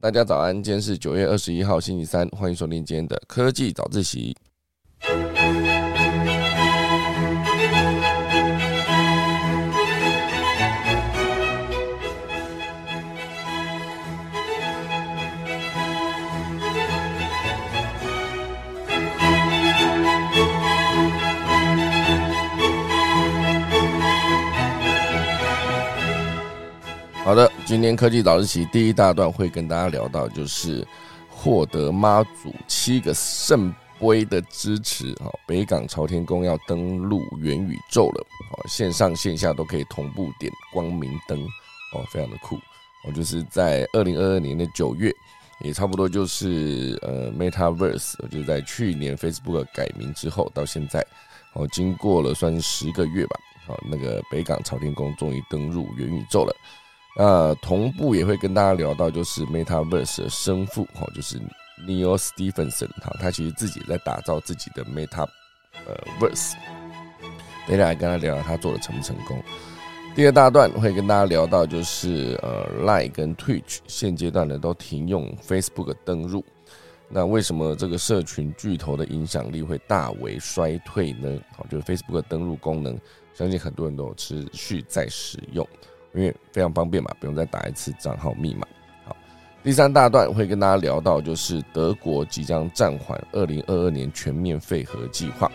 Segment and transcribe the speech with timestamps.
[0.00, 4.32] 大家早安，今天是九月二十一号，星期三，欢迎收听今天的科技早自习。
[27.28, 30.82] 好的，今天科技早自习第一大段会跟大家聊到，就是
[31.28, 41.38] 获得妈祖七个圣杯的支持，哈，北港朝天宫要登陆元宇宙了，好，线上线下都可以同步点光明灯，
[41.92, 42.56] 哦，非常的酷，
[43.04, 45.12] 哦，就是在二零二二年的九月，
[45.60, 51.06] 也差不多就是呃，MetaVerse，就是在去年 Facebook 改名之后到现在，
[51.52, 56.56] 哦，经过了算是十个月吧，好，那个北港朝天宫终于登入元宇宙了。
[57.20, 61.36] 那同步也会跟大家聊到，就是 MetaVerse 的生父哈，就是
[61.84, 65.26] Neil Stephenson 哈，他其实自己在打造自己的 Meta
[65.84, 66.52] 呃 Verse，
[67.66, 69.36] 等下来跟他聊聊他做的成不成功。
[70.14, 76.44] 第二大段会跟大家聊到，就是呃 Line 跟 Twitch 现阶段呢都停用 Facebook 登入，
[77.08, 81.36] 那为什么这个社群巨头的影响力会大为衰退呢？
[81.56, 82.96] 好，就是 Facebook 登入功能，
[83.34, 85.66] 相信很多人都有持续在使用。
[86.14, 88.66] 因为非常方便嘛，不用再打一次账号密码。
[89.04, 89.16] 好，
[89.62, 95.50] 第三大段会跟大家聊到，就是德国即将暂缓二零二二年全面废核计划，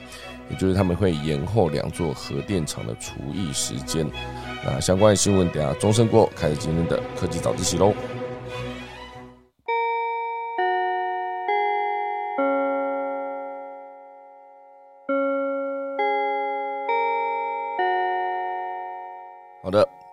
[0.50, 4.10] 也就是他们会延后两座核电厂的除役时间。
[4.66, 7.94] 那相关的新闻，等下钟声过开始今天的科技早自习喽。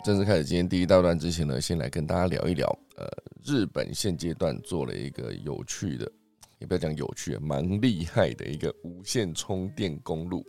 [0.03, 2.67] 正式开始今天第一大段之前呢，先来跟大家聊一聊。
[2.95, 3.07] 呃，
[3.45, 6.11] 日本现阶段做了一个有趣的，
[6.57, 10.43] 也不要讲有趣，蛮厉害的一个无线充电公路，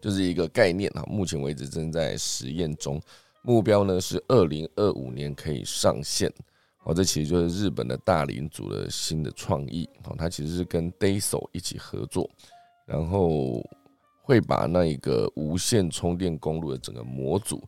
[0.00, 1.04] 就是一个概念啊。
[1.06, 2.98] 目前为止正在实验中，
[3.42, 6.32] 目标呢是二零二五年可以上线。
[6.84, 9.86] 哦，这其实就是日本的大林组的新的创意。
[10.04, 12.30] 哦，它其实是跟 Daiso 一起合作，
[12.86, 13.62] 然后
[14.22, 17.62] 会把那一个无线充电公路的整个模组。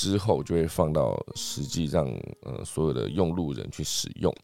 [0.00, 2.06] 之后就会放到实际让
[2.40, 4.34] 呃所有的用路人去使用，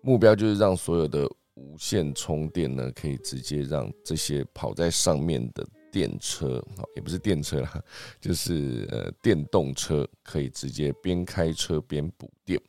[0.00, 6.64] 目标就是让所有的无线充电呢，可以直接让这些跑在上面的电车，
[6.94, 7.82] 也不是电车啦，
[8.20, 12.60] 就是呃电动车可以直接边开车边补电。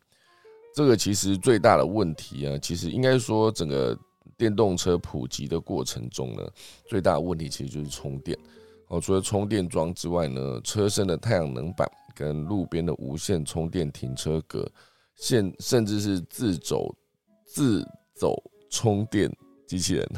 [0.73, 3.95] 这个其实最大的问题啊，其实应该说整个
[4.35, 6.49] 电动车普及的过程中呢，
[6.87, 8.35] 最大的问题其实就是充电。
[8.87, 11.85] 哦，除了充电桩之外呢，车身的太阳能板
[12.17, 14.67] 跟路边的无线充电停车格，
[15.15, 16.91] 现甚至是自走
[17.45, 18.41] 自走
[18.71, 19.31] 充电
[19.67, 20.09] 机器人，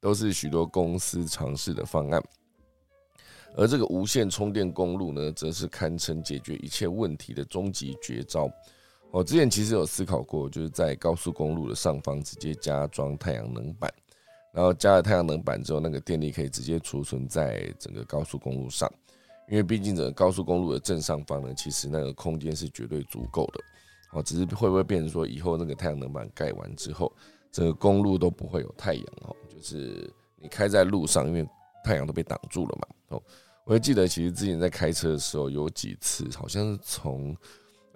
[0.00, 2.22] 都是许多公司尝试的方案。
[3.56, 8.50] 而这个无线充电公路呢，则是堪称解决一切问题的终极绝招。
[9.12, 13.92] 我之前其实有思考过，就是在高速公路的上方直接加装太阳能板。
[14.52, 18.88] 然后加了太阳能板之后，那个电力可以直接储存在整个高速公路上，
[19.48, 23.60] 因为毕竟整个高速公路的正上方呢，其实那个空间是绝对足够的。
[24.12, 27.12] 哦，只是会不会变成说以后那个太阳能板盖完之后，
[27.50, 29.34] 整个公路都不会有太阳哦？
[29.48, 31.46] 就是你开在路上，因为
[31.84, 33.16] 太阳都被挡住了嘛。
[33.16, 33.22] 哦，
[33.64, 37.36] 我还记得其实之前在开车的时候有几次，好像是从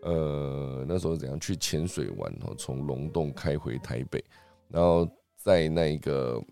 [0.02, 4.24] 呃那时候怎样去潜水玩哦从龙洞开回台北，
[4.68, 5.08] 然后。
[5.40, 6.42] 在那个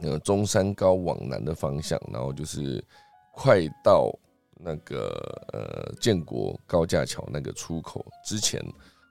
[0.00, 2.82] 呃中山高往南的方向，然后就是
[3.32, 4.16] 快到
[4.54, 5.08] 那个
[5.52, 8.62] 呃建国高架桥那个出口之前，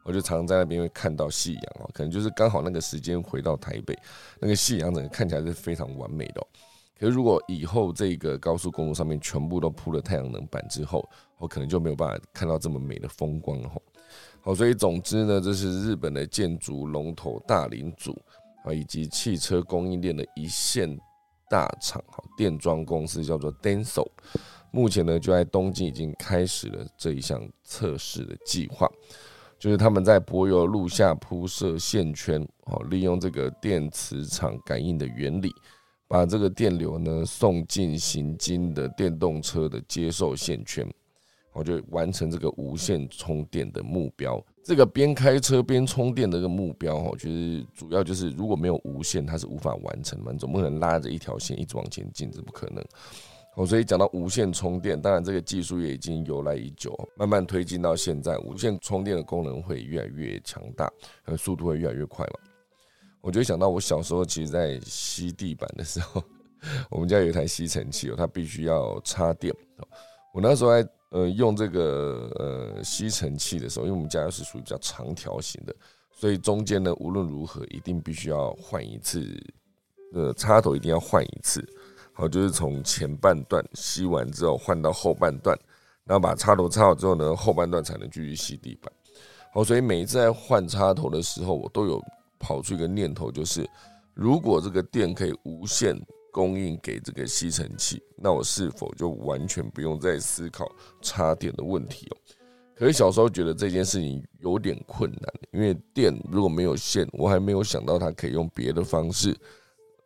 [0.03, 3.97] 我就常常在那边会看到夕阳哦，可能就是刚好那个时间回到台北，
[4.39, 6.47] 那个夕阳整个看起来是非常完美的哦。
[6.99, 11.03] 可是如果以后这个高速公路上面全部都铺了太阳能板之后，
[11.37, 13.69] 我可能就没有办法看到这么美的风光了。
[14.41, 18.15] 好，所以总之呢，这是日本的建筑龙头大林组。
[18.63, 20.87] 啊，以及汽车供应链的一线
[21.51, 24.07] 大厂，哈，电装公司叫做 Denso，
[24.71, 28.89] 目前呢就在东京已经开始了这一项测试的计划，
[29.59, 35.53] 就是他们在柏油路下铺设线圈，哦，利用这个电磁场感应的原理，
[36.07, 40.89] 把这个电流呢送进行经的电动车的接受线圈，
[41.51, 44.41] 我就完成这个无线充电的目标。
[44.63, 52.83] 这个边开车边充电的一个目标，哈，就是主要就是如果没有无线，它是无法完成嘛，总不可能拉着一条线一直往前进，这不可能。
[53.55, 60.89] 哦，所以讲到无线充电，当然这个技术也已经由来已久，慢慢推进到现在，无线充电的功能会越来越强大，
[61.25, 62.33] 呃，速度会越来越快嘛。
[63.19, 66.23] 我就想到我小时候，其实在吸地板的时候，
[66.89, 69.53] 我们家有一台吸尘器哦，它必须要插电。
[70.33, 75.73] 我那时候在呃用这个呃吸尘器的时候，因为我们家是属于比较长条形的，
[76.11, 79.25] 所以中间呢无论如何一定必须要换一次，
[80.13, 81.65] 呃插头一定要换一次。
[82.13, 85.57] 好，就是从前半段吸完之后换到后半段，
[86.03, 88.91] 然后把插头插好之后呢，后半段才能继续吸地板。
[89.53, 92.01] 好，所以每一次在换插头的时候，我都有
[92.37, 93.67] 跑出一个念头，就是
[94.13, 95.97] 如果这个电可以无限
[96.31, 102.17] 供应给这个吸尘器，那我是否就完全不用再思考插电的问题哦？
[102.75, 109.37] 可是小时候觉得这件事情有点困难，因为电如果没有线，我还没有想到它可以用别的方式。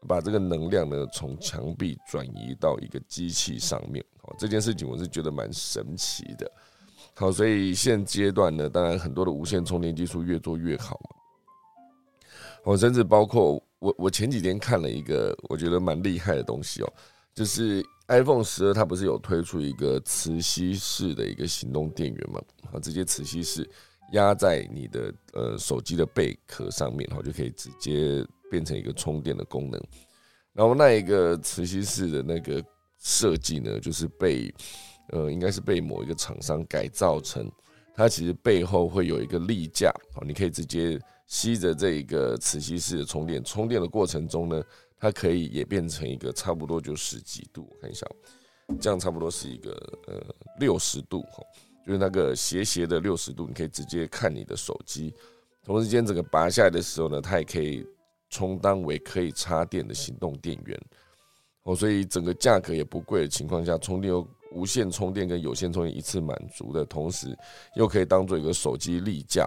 [0.07, 6.51] 把这个能量呢从墙壁转移到一个机器上面，好这件事情我是觉得蛮神奇的。
[7.16, 11.16] 好，所以现阶段呢，当然很多的无线充电技术越做越好嘛。
[12.63, 16.94] 我甚至包括我，我前几天看了一个我觉得蛮厉害的东西哦，
[17.34, 22.42] 就是 iPhone 十二它不是有推出一个磁吸式的一个行动电源嘛？
[22.72, 23.70] 啊，直接磁吸式
[24.14, 28.26] 压在你的呃手机的贝壳上面，然后就可以直接。
[28.52, 29.84] 变成一个充电的功能，
[30.54, 32.64] 然后那一个磁吸式的那个
[33.00, 34.54] 设计呢，就是被
[35.10, 37.52] 呃，应该是被某一个厂商改造成，
[37.95, 44.63] 它其实背后会有一个立架，哦，你可以直接吸着这一个磁吸式的充电，充电的过程中呢，
[45.00, 48.06] 它可以也变成一个差不多就十几度，我看一下，
[48.80, 49.71] 这样差不多是一个
[50.07, 50.21] 呃
[50.59, 51.44] 六十度，哈，
[51.86, 55.13] 就是那个斜斜的六十度，你可以直接看你的手机，
[55.63, 57.86] 同时间整个拔下来的时候呢，它也可以。
[58.27, 60.77] 充当为可以插电的行动电源
[61.63, 67.38] 哦，所以整个价格也不贵的情况下，充电又无线充电跟有线充电一次满足的同时，
[67.75, 69.46] 又可以当做一个手机立架，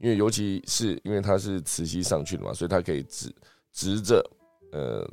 [0.00, 3.32] 因为尤其是因为它是磁吸上去的嘛，所以它可以直
[3.72, 4.24] 直着
[4.72, 5.08] 呃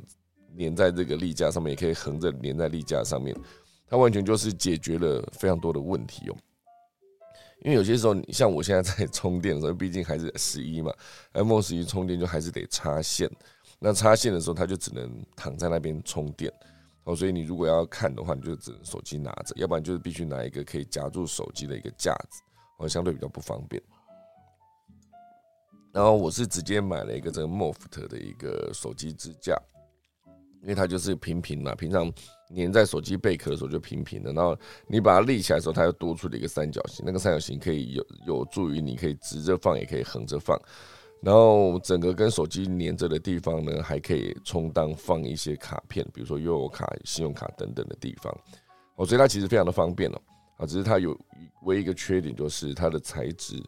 [0.58, 3.36] 粘在这个立架上面，也可以横着粘在立架上面，
[3.86, 6.36] 它完全就是解决了非常多的问题哦。
[7.62, 10.92] 因为有些时候，你像我现在在充电的时候，毕竟还是十一嘛
[11.32, 13.30] ，iPhone 十一充电就还是得插线。
[13.78, 16.52] 那插线的时候，它就只能躺在那边充电。
[17.04, 22.42] 哦，所以你如果要看的话，你就只能手机拿着，要不然就是必须拿一个可以夹住手机的一个架子，
[22.78, 23.82] 哦，相对比较不方便。
[25.92, 29.56] 然后我是直接买了一个这个 Moft 的一个手机支架，
[30.62, 32.12] 因为它就是平平嘛，平常。
[32.54, 34.56] 粘在手机贝壳的时候就平平的，然后
[34.86, 37.02] 你把它立起来的时候，它又多出了一个三角形。
[37.04, 40.56] 那个三角形可以有有助于你可以直着放，也可以横着放。
[41.22, 48.32] 然后整个跟手机粘着的地方呢，还可以充当放一些卡片，比如说悠游卡、信用卡等等的地方。
[48.96, 50.20] 哦，所以它其实非常的方便哦。
[50.58, 51.18] 啊，只是它有
[51.62, 53.62] 唯一一个缺点，就是它的材质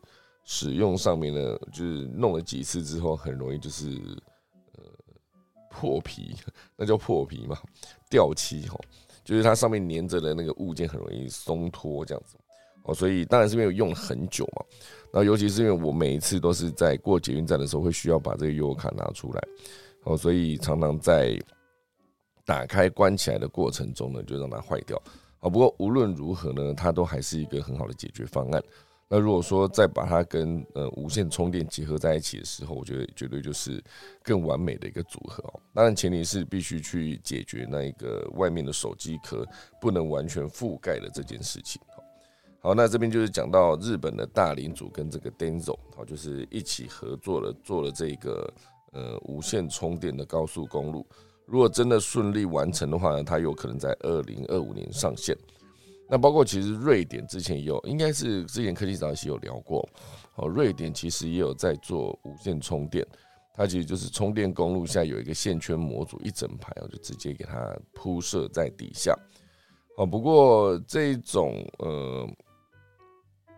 [0.44, 3.88] 使用上面呢，就是弄了几次之后，很容易就是
[4.74, 4.82] 呃。
[5.68, 6.34] 破皮，
[6.74, 7.58] 那叫破皮嘛？
[8.08, 8.80] 掉漆哈，
[9.22, 12.38] 就是它上面粘着的那个物件很容易松脱这样子
[12.86, 14.64] 哦，所以当然是因为用了很久嘛。
[15.12, 19.42] 那尤其是因为我每一次都是在过捷运站的时候会需要把这个悠游卡拿出来
[20.04, 21.38] 哦，所以常常在
[22.44, 25.00] 打开关起来的过程中呢，就让它坏掉
[25.40, 25.48] 啊。
[25.48, 28.62] 不过无论如何呢，它都还是一个很好的解决方案。
[29.08, 33.82] 那如果说再把它跟呃无线充电结合在一起的时候，我觉得绝对就是
[34.22, 35.60] 更完美的一个组合哦。
[35.72, 39.46] 当然前提是必须去解决那一个外面的手机壳
[39.80, 41.80] 不能完全覆盖的这件事情。
[42.66, 48.52] 好，那这边就是讲到日本的大领主跟这个 Denso 好，就是一起合作了做了这个
[48.90, 51.06] 呃无线充电的高速公路。
[51.46, 55.36] 如果真的顺利完成的话呢，它有可能在二零二五年上线。
[56.10, 59.88] 那包括其实瑞典之前也有，应该是之前科技早期有聊过，
[60.34, 63.06] 哦，瑞典其实也有在做无线充电，
[63.54, 69.16] 它其实就是充电公路下有一个线圈模组一整排，我就直接给它铺设在底下，
[69.98, 72.28] 哦，不过这种呃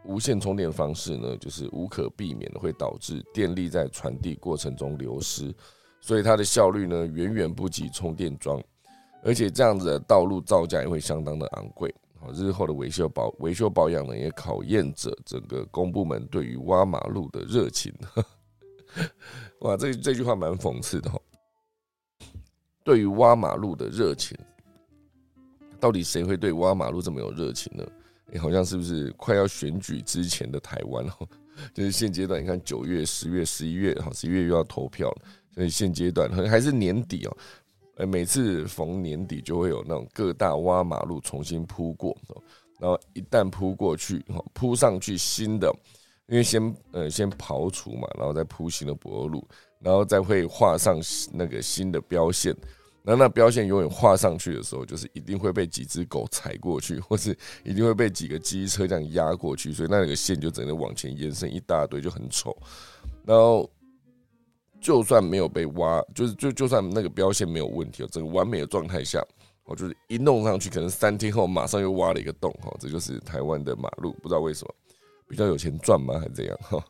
[0.08, 5.54] 无线充电方式呢，就是无可避免的会导致电力在传递过程中流失，
[6.00, 8.58] 所以它的效率呢远远不及充电桩，
[9.22, 11.94] 而且这样子的道路造价也会相当的昂贵。
[12.18, 17.92] 好，日后的维修保维修保养呢，也考验着整个公部门对于挖马路的热情。
[19.60, 21.20] 哇，这这句话蛮讽刺的哈。
[22.82, 24.34] 对于挖马路的热情，
[25.78, 27.84] 到底谁会对挖马路这么有热情呢？
[28.36, 31.28] 好像是不是快要选举之前的台湾哦？
[31.72, 35.12] 就是现阶段，你看九月、十月、十一月，哈，十一月又要投票，
[35.54, 37.36] 所以现阶段可能还是年底哦。
[37.96, 42.16] 呃，每次逢年底就会有那种各大挖马路重新铺过，
[42.78, 45.68] 然后一旦铺过去，铺上去新的，
[46.28, 49.48] 因为先呃先刨除嘛，然后再铺新的柏油路，
[49.80, 51.00] 然后再会画上
[51.32, 52.54] 那个新的标线。
[53.08, 57.34] 然后那标线永远画上去的时候，就是一定会被几只狗踩过去，或是
[57.64, 62.54] 一定会被几个机车这样压过去，所以那个线就整个往前延伸一大堆，就很丑。
[63.24, 63.66] 然后
[64.78, 69.24] 就算没有被挖，就是就就算那个标线没有问题，整个完美的状态下，
[69.64, 74.74] 我就是一弄上去，可能三天后马上又挖了一个洞，哈，这就是台湾的马路，不知道为什么
[75.26, 76.54] 比较有钱赚吗，还是怎样？
[76.60, 76.84] 哈，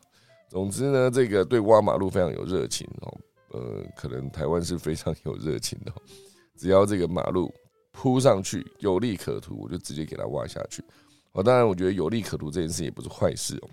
[0.49, 3.17] 总之呢，这个对挖马路非常有热情哦。
[3.51, 5.91] 呃，可能台湾是非常有热情的，
[6.57, 7.53] 只要这个马路
[7.91, 10.83] 铺上去有利可图，我就直接给它挖下去。
[11.31, 13.69] 哦，当然，我觉得有利可图这件事也不是坏事哦，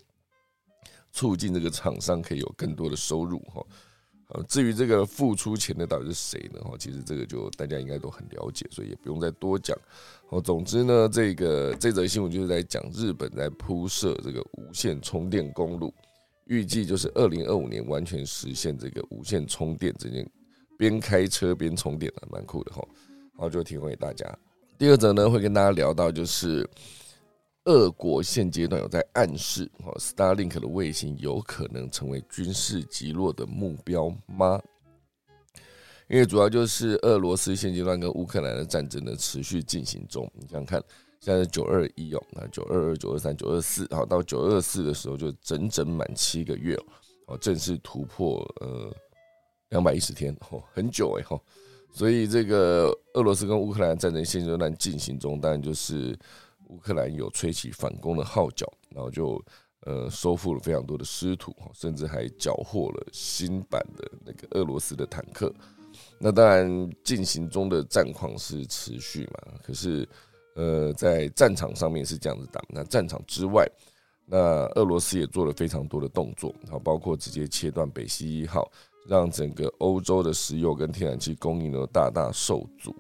[1.13, 3.65] 促进这个厂商可以有更多的收入哈。
[4.29, 6.61] 呃，至于这个付出钱的到底是谁呢？
[6.65, 9.79] 哈，其实这个就大家应该都很了解，所以也不用再多讲。
[10.31, 15.95] 哦，总之呢，这个这则新闻就是在讲日本在铺设这个无线充电公路。
[16.47, 20.29] 预计就是二零二五年完全实现这个无线充电，这件
[20.79, 22.87] 边开车边充电的，蛮酷的哈。
[23.33, 24.27] 然后就提供给大家。
[24.79, 26.69] 第二则呢，会跟大家聊到，就是
[27.65, 34.61] 俄国现阶段有在暗示，哦，Starlink 的卫星有可能成为军事击落的目标吗？
[36.09, 40.83] 因为主要就是俄罗斯现阶段跟乌克兰的战争呢持续进行中，你想想看。
[41.21, 46.79] 现在是九二一哦，那九二二、九二三、九二四，好到九二四的时候就整整满七个月
[47.27, 48.95] 哦，正式突破呃
[49.71, 51.41] 两百一十天哦，很久哎哈，
[51.93, 56.17] 所以这个俄罗斯跟乌克兰战争现阶段进行中，当然就是
[56.69, 59.43] 乌克兰有吹起反攻的号角，然后就
[59.81, 65.53] 呃收复了非常多的失土，甚至还缴获了新版的那个俄罗斯的坦克。
[66.21, 70.09] 那当然进行中的战况是持续嘛，可是。
[70.57, 73.65] 呃，在战场上面是这样子打，那战场之外，
[74.25, 78.69] 那俄罗斯也做了非常多的动作，然后包括直接切断北溪一号，
[79.07, 82.97] 让整个欧洲的石油跟天然气供应都大大受阻。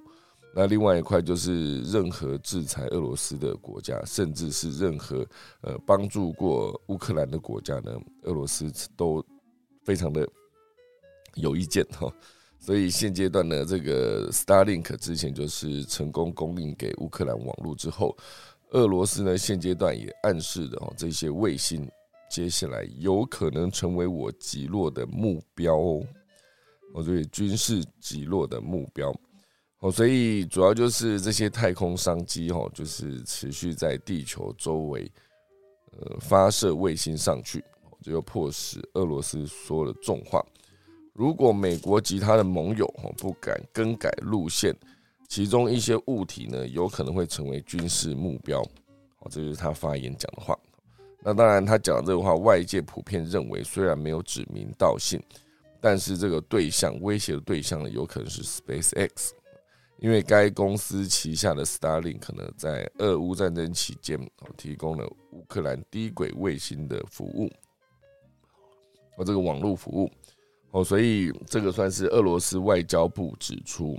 [0.54, 5.26] 那另外一块就是任何制裁俄罗斯的国家，甚至是任何
[5.62, 9.24] 呃帮助过乌克兰的国家呢，俄罗斯都
[9.84, 10.28] 非常的
[11.34, 12.12] 有意见哈。
[12.58, 18.16] 所以现阶段呢，这个 Starlink 之前就是成功供应给乌克兰网络之后，
[18.70, 21.88] 俄罗斯呢现阶段也暗示的哦，这些卫星
[22.28, 29.14] 接下来有可能成为我击落的目标哦，所以军事击落的目标
[29.78, 35.08] 哦，所以主要就是这些太空商机哦，就是持续在地球周围
[35.92, 37.62] 呃发射卫星上去，
[38.02, 40.44] 这就迫使俄罗斯说了重话。
[41.16, 44.76] 如果美国及他的盟友不敢更改路线，
[45.28, 48.60] 其中一些物体呢，有可能会成为军事目标。
[49.20, 50.54] 哦，这就是他发言讲的话。
[51.22, 55.18] 那当然，他讲的这个话，外界普遍认为，虽然没有指名道姓，
[55.80, 59.30] 但是这个对象威胁的对象呢，有可能是 SpaceX，
[59.98, 64.20] 因为该公司旗下的 Starlink 呢，在俄乌战争期间，
[64.58, 67.50] 提供了乌克兰低轨卫星的服务，
[69.16, 70.10] 和这个网络服务。
[70.72, 73.98] 哦，所以这个算是俄罗斯外交部指出，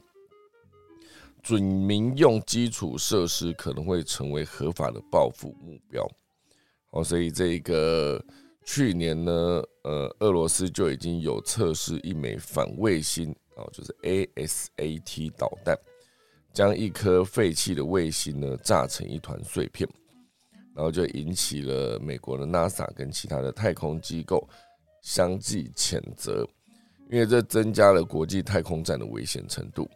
[1.42, 6.08] 准民用基础设施可能会成为合法的报复目标。
[6.92, 8.24] 哦，所以这个
[8.64, 9.32] 去年呢，
[9.84, 15.76] 呃，俄罗斯就已经有测试一枚反卫星，哦，就是 ASAT 导弹，
[16.54, 19.88] 将一颗废弃的卫星呢炸成一团碎片，
[20.76, 24.48] 然后就引起了美国的 NASA 跟其他的太空机构
[25.02, 26.48] 相继谴责。
[27.10, 29.90] 因为这增加了国际太空站的危险程度。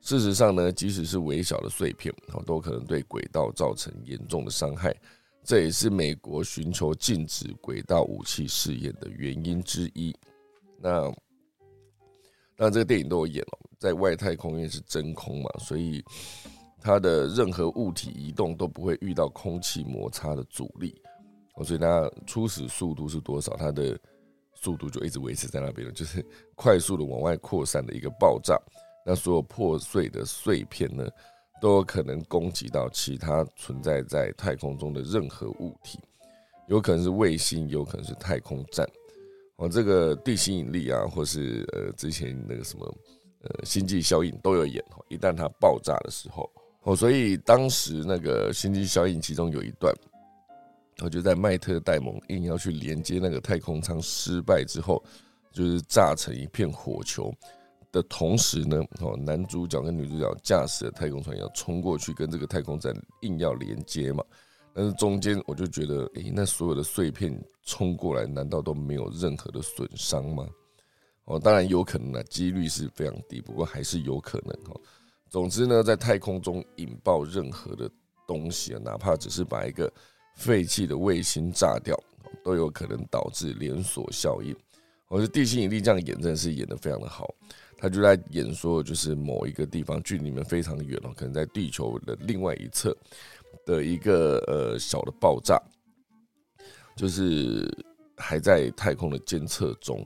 [0.00, 2.12] 事实上呢，即使是微小的碎片，
[2.44, 4.94] 都可能对轨道造成严重的伤害。
[5.44, 10.14] 这也是美国寻求禁止轨道武器试验的原因之一。
[10.80, 11.12] 那，
[12.56, 16.04] 那这个电影都有演了，在外太空因为是真空嘛，所以
[16.80, 21.00] 它的任何物体移动都不会遇到空气摩擦的阻力。
[21.64, 23.56] 所以它初始速度是多少？
[23.56, 23.98] 它的
[24.62, 28.56] 速度就一直维持在那边了，就是 快速的往外扩散的一个爆炸。
[29.04, 31.04] 那所有破碎的碎片呢，
[31.60, 35.98] 都有可能攻击到其他存在在太空中的任何物体，
[36.68, 38.88] 有可能是卫星，有可能是太空站。
[39.56, 42.86] 哦，这个地心引力啊，或是呃之前那个什么
[43.42, 44.82] 呃星际效应都有演。
[45.08, 46.48] 一旦它爆炸的时候，
[46.84, 49.92] 哦，所以当时那个星际效应其中有一段。
[51.02, 55.02] 我就在麦特戴蒙硬要去连接那个太空舱失败之后，
[55.52, 57.32] 就是炸成一片火球，
[57.90, 64.24] 的同时呢，哦，男主角跟女主角驾驶的太空船要冲过去跟这个太空站硬要连接嘛，
[64.72, 70.46] 但是中间我就觉得，诶，那所有的碎片冲过来，难道都没有任何的损伤吗？
[71.24, 74.80] 哦，当然有可能啊，几率是非常低，不过还是有可能哈。
[75.28, 77.90] 总之呢，在太空中引爆任何的
[78.26, 79.92] 东西啊，哪怕只是把一个
[80.34, 81.98] 废弃的卫星炸掉，
[82.42, 84.54] 都有可能导致连锁效应。
[85.08, 87.32] 我觉得地心引力这样演真的是演的非常的好，
[87.76, 92.96] 他就在演说，就是某一个地方距离你们非常远哦，可能在地球的另外一侧
[93.66, 95.60] 的一个呃小的爆炸，
[96.96, 97.70] 就是
[98.16, 100.02] 还在太空的监测中。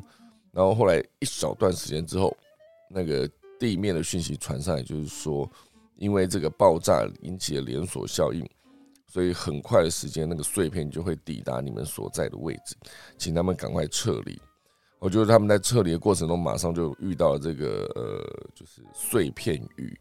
[0.50, 2.37] 然后后来一小段时间之后，
[2.90, 3.30] 那个
[3.61, 5.49] 地面的讯息传上来，就是说，
[5.97, 8.45] 因为这个爆炸引起了连锁效应，
[9.16, 12.76] 所以很快的时间，那个碎片就会抵达你们所在的位置，
[13.16, 14.38] 请他们赶快撤离。
[14.99, 19.99] 我觉得他们在撤离的过程中，马上就遇到了这个呃，就是碎片雨，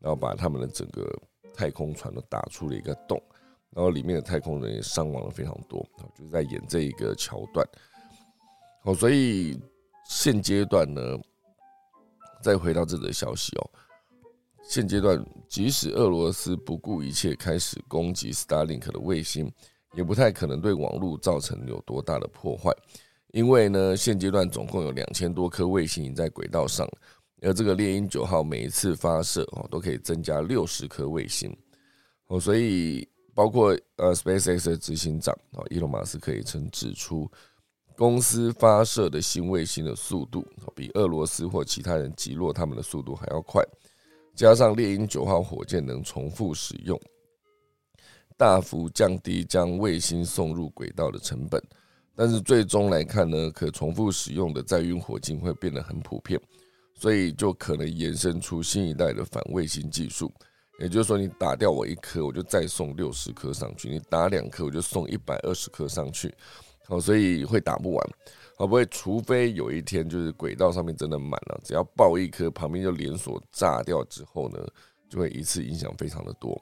[0.00, 1.10] 然后把他们的整个
[1.54, 3.18] 太空船都打出了一个洞，
[3.70, 5.82] 然后里面的太空人也伤亡了非常多。
[6.14, 7.66] 就是在演这一个桥段。
[8.82, 9.58] 好，所以。
[10.10, 11.02] 现阶段呢，
[12.42, 13.70] 再回到这则消息哦。
[14.68, 19.50] 现阶段，即使俄罗斯不顾一切开始攻击 Starlink 的卫星，
[19.94, 22.70] 也不太可能对网络造成有多大的破坏，
[23.32, 26.86] 因为呢，现阶段总共有两千多颗卫星在轨道上，
[27.40, 31.50] 而这个猎鹰九号每一次发射哦，都可以增加六十颗卫星
[32.26, 37.26] 哦，所以包括呃 SpaceX 的执行长哦，伊隆马斯克也曾指出。
[37.96, 43.60] 公司发射的新卫星的速度比俄罗斯或其他人击落他们的速度还要快，
[44.38, 46.96] 加上猎鹰九号火箭能重复使用，
[48.36, 51.60] 大幅降低将卫星送入轨道的成本。
[52.14, 56.40] 但是最终来看呢，可重复使用的载运火箭会变得很普遍，
[56.94, 60.32] 所以就可能延伸出新一代的反卫星技术。
[60.78, 66.32] 也就是说，你打掉我一颗，我就再送六十颗上去；你打两颗，我就送一百二十颗上去。
[66.86, 68.10] 好，所以会打不完，
[68.58, 68.84] 会不会？
[68.86, 74.58] 除非有一天就是轨道上面真的满了，只要爆一颗，旁边就连锁炸掉之后呢，
[75.08, 76.60] 就会一次影响非常的多。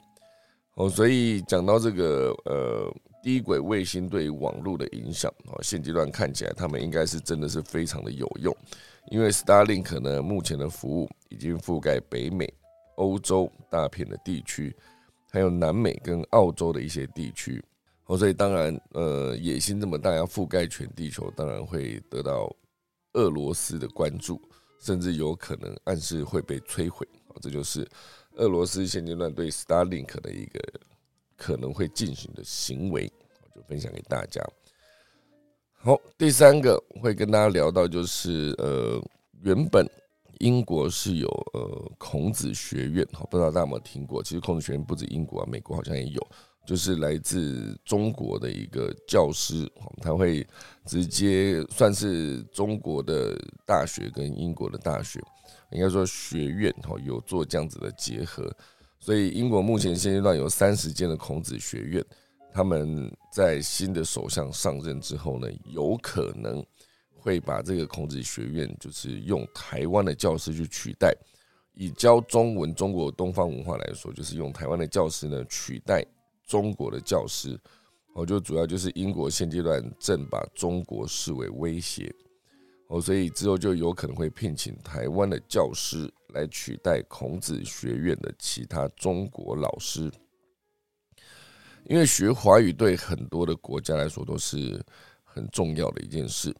[0.75, 8.55] 哦，所以讲到这个呃低轨卫星对网络的影响，哦，现阶段看起来他们应该是真的是非常的有用，
[9.09, 12.47] 因为 Starlink 呢目前的服务已经覆盖北美、
[12.97, 14.75] 欧洲大片的地区，
[15.31, 17.59] 还有南美跟澳洲的一些地区。
[18.07, 22.49] 哦，所以当然，呃，野心这么大，要覆盖全地球，当然会得到
[23.13, 24.41] 俄罗斯的关注，
[24.79, 27.05] 甚至有可能暗示会被摧毁。
[27.27, 27.85] 哦，这就是
[28.35, 30.59] 俄罗斯现阶段对 Starlink 的一个
[31.35, 33.11] 可能会进行的行为，
[33.53, 34.41] 就分享给大家。
[35.73, 39.03] 好，第三个会跟大家聊到，就是呃，
[39.41, 39.85] 原本
[40.39, 44.23] 英国是有呃孔子学院，哈，不知道大家有没有听过？
[44.23, 46.27] 其实孔子学院不止英国啊，美国好像也有。
[46.67, 49.65] 就是来自中国的一个教师，
[50.01, 50.45] 他会
[50.85, 55.17] 直接算是中国的大学跟英国的大学，
[55.71, 58.53] 应该说学院哈有做这样子的结合，
[58.99, 62.05] 所以英国目前现阶段有三十间的孔子学院，
[62.51, 66.61] 他们在新的首相上任之后呢，有可能
[67.15, 71.15] 会把这个孔子学院就是用台湾的教师去取代，
[71.75, 76.05] 以教中文中国东方文化来说，就是用台湾的教师呢取代。
[76.47, 77.59] 中国的教师，
[78.15, 82.11] 我就主要就是英国现阶段正把中国视为威胁，
[82.87, 90.09] 哦，所以之后就有可能会聘请台湾的教师来取代孔子学院的其他中国老师，
[91.85, 94.81] 因为学华语对很多的国家来说都是
[95.25, 96.55] 很重要的一件事，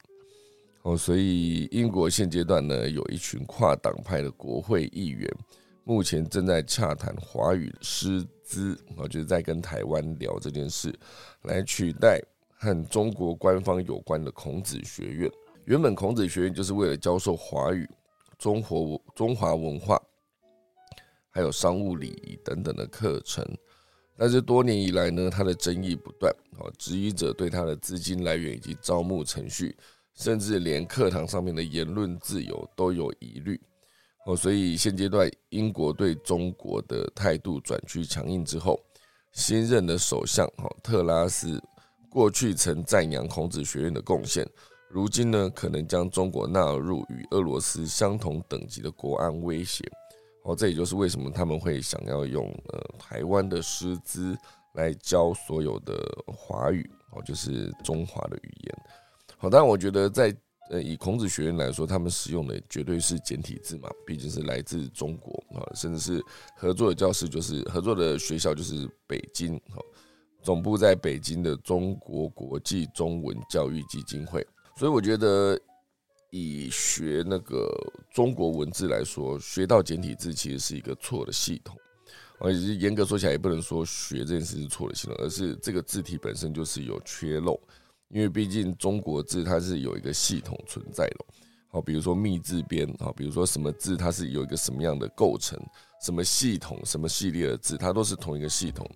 [0.82, 5.34] 哦，所以英国现阶段呢有一群跨党派的国会议员。
[5.88, 10.94] 目前正在洽谈华语师资，我就是在跟台湾聊这件事，
[11.44, 12.22] 来取代
[12.58, 15.32] 和中国官方有关的孔子学院。
[15.64, 17.90] 原本孔子学院就是为了教授华语、
[18.38, 19.98] 中国中华文化，
[21.30, 23.42] 还有商务礼仪等等的课程，
[24.18, 29.74] 但是多年以来呢，它的争议不断，啊，质疑者对它的资金来源以及招募程序，
[30.16, 33.58] 甚至连课堂上面的言论自由都有疑虑。
[34.28, 38.78] 哦，所以现阶段英国对中国的态度转趋强硬之后，
[39.32, 41.64] 新任的首相哈特拉斯
[42.10, 44.46] 过去曾赞扬孔子学院的贡献，
[44.90, 49.90] 如今呢可能将中国纳入与俄罗斯相同等级的国安威胁。
[50.44, 54.38] 哦，这也就是为什么他们会想要用呃台湾的师资
[54.74, 55.96] 来教所有的
[56.28, 58.78] 华语哦，就是中华的语言。
[59.38, 60.36] 好，但我觉得在
[60.70, 66.22] 呃，以孔子学院来说，他们使用的绝对是简体字嘛，毕竟是来自中国啊，甚至是
[66.56, 69.60] 合作的教室就是合作的学校就是北京，
[70.44, 74.46] 总部在北京的中国国际中文教育基金会，
[74.78, 75.60] 所以我觉得
[76.30, 77.70] 以学那个
[78.14, 81.78] 中国文字来说，学到简体字其实是一个错的系统。
[82.40, 87.60] 而且严格说起来，也不能说学这件事是错的系统，而是这个字体本身就是有缺漏。
[88.10, 91.26] 因为毕竟中国字它是有一个系统存在的，
[91.70, 95.60] 好，比如说密字边，好，比如说什么字它是有一个什么样的构成，
[96.02, 98.90] 什么系统，什么系列的字，它都是同一个系统。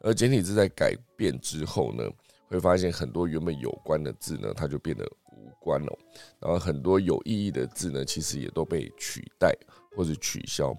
[0.00, 2.04] 而简体字在改变之后呢，
[2.48, 5.04] 会发现很多原本有关的字呢，它就变得
[5.36, 5.98] 无关了。
[6.40, 9.52] 然后很多有意义的字呢，其实也都被取代
[9.96, 10.76] 或者取消。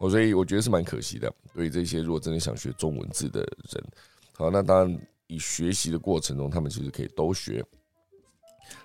[0.00, 1.32] 哦，所以我觉得是蛮可惜的。
[1.54, 3.84] 对于这些如果真的想学中文字的人，
[4.32, 7.64] 好，那当然以学习的过程中，他们其实可以都学。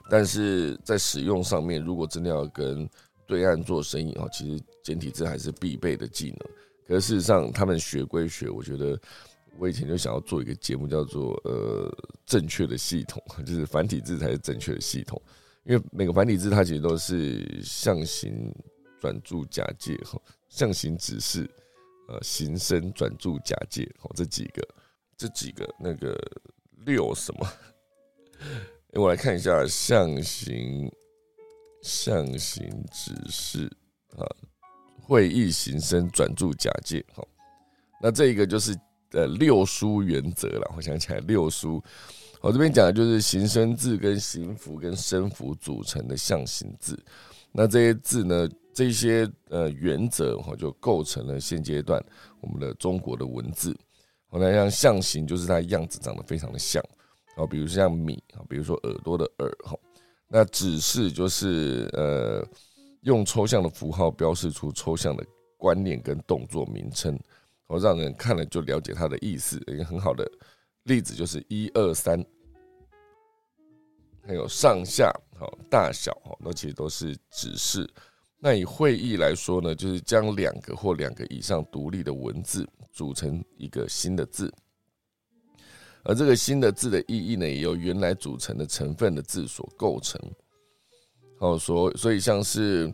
[0.10, 2.90] 但是在使用上面，如果真的要跟
[3.26, 6.50] 对岸做生意啊，其实简体字还是必备的技能。
[6.88, 9.00] 可是事实上，他们学归学，我觉得
[9.58, 15.22] 我以前就想要做一个节目，叫做呃正确的系统， 就是繁体字才是正确的系统，
[15.64, 18.52] 因为每个繁体字它其实都是象形
[19.00, 20.20] 转注假借哈。
[20.50, 21.48] 象形指示，
[22.08, 24.68] 呃，形声转注假借，哦，这几个，
[25.20, 26.18] 这几个那个
[26.86, 27.46] 六什么？
[28.96, 30.90] 我来看一下象形，
[31.82, 33.70] 象形指示
[34.16, 34.24] 啊，
[35.02, 37.28] 会意形声转注假借，好，
[38.02, 38.74] 那这一个就是
[39.12, 40.74] 呃六书原则了。
[40.78, 41.84] 我想起来六书，
[42.40, 46.98] 我这边讲的就是形声字跟形符跟声符组成的象形字，
[47.52, 48.50] 那这些字呢？
[48.72, 52.02] 这些呃原则哈，就构成了现阶段
[52.40, 53.76] 我们的中国的文字。
[54.30, 56.84] 好，那像象形，就是它样子长得非常的像。
[57.36, 59.76] 好，比如像米啊，比如说耳朵的耳哈。
[60.28, 62.48] 那指示就是呃，
[63.02, 65.26] 用抽象的符号标示出抽象的
[65.58, 67.20] 观念跟动作名称，
[67.68, 69.58] 好让人看了就了解它的意思。
[69.66, 70.30] 一个很好的
[70.84, 72.24] 例子就是一二三，
[74.22, 77.90] 还有上下好大小哈，那其实都是指示。
[78.42, 84.50] 那以会意来说呢，就是将两个或两个以上独立的文字组成一个新的字，
[86.04, 90.20] 而这个新的字的意义呢，也由原来组成的成分的字所构成。
[91.38, 92.94] 好，所所以像是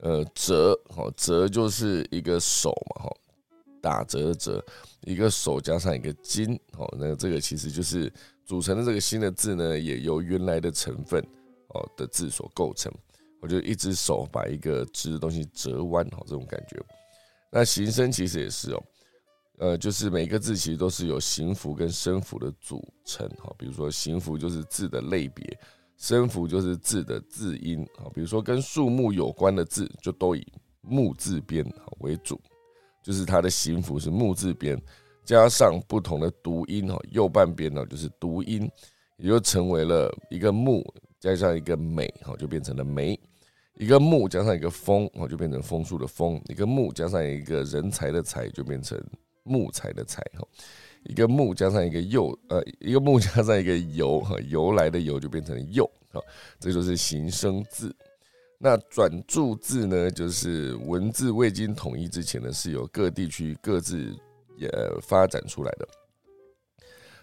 [0.00, 3.16] 呃折，好折就是一个手嘛，哈，
[3.80, 4.62] 打折的折，
[5.02, 8.12] 一个手加上一个金，好，那这个其实就是
[8.44, 11.22] 组成的这个新的字呢，也由原来的成分
[11.68, 12.92] 哦的字所构成。
[13.42, 16.80] 我就一只手把一个直的东西折弯，好这种感觉。
[17.50, 18.82] 那形声其实也是哦，
[19.58, 23.52] 呃，就是每个字其实都是有形符跟声符的组成，哈。
[23.58, 25.58] 比如说形符就是字的类别，
[25.98, 28.06] 声符就是字的字音，啊。
[28.14, 30.46] 比如说跟树木有关的字，就都以
[30.80, 32.40] 木字边为主，
[33.02, 34.80] 就是它的形符是木字边，
[35.24, 38.70] 加上不同的读音，哈，右半边呢就是读音，
[39.16, 40.82] 也就成为了一个木
[41.18, 43.18] 加上一个美，哈，就变成了梅。
[43.74, 49.02] 一个木加上一个风，哦，就变成枫树的枫；一个木加上一个人才的才，就变成
[49.42, 50.22] 木材的材。
[50.34, 50.46] 哈，
[51.04, 55.84] 一个木加上一个又，呃，一个木加上一个由，哈，由来的由就变成又。
[56.12, 56.20] 哈，
[56.60, 57.94] 这就是形声字。
[58.58, 64.14] 那转注字呢，就是文字未经统一之前呢，是由各地区各自
[64.56, 65.88] 也发展出来的。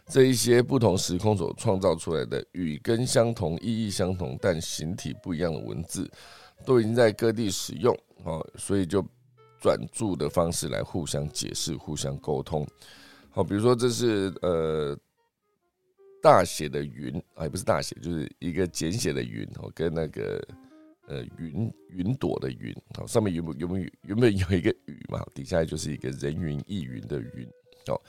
[0.10, 6.10] 这一些不同时空所创造出来的语根相同、意义相同但形体不一样的文字，
[6.65, 9.06] 都已经在各地使用，哦，所以就
[9.62, 12.67] 转注的方式来互相解释、互相沟通。
[13.30, 14.98] 好，比如说这是呃
[16.24, 20.43] 大写的云，啊，也不是大写，就是一个简写的云，哦，跟那个
[21.08, 27.48] 呃云云朵的云，好，上面有有有原本有一个雨嘛，底下就是一个人云亦云的云，
[27.89, 28.02] 哦。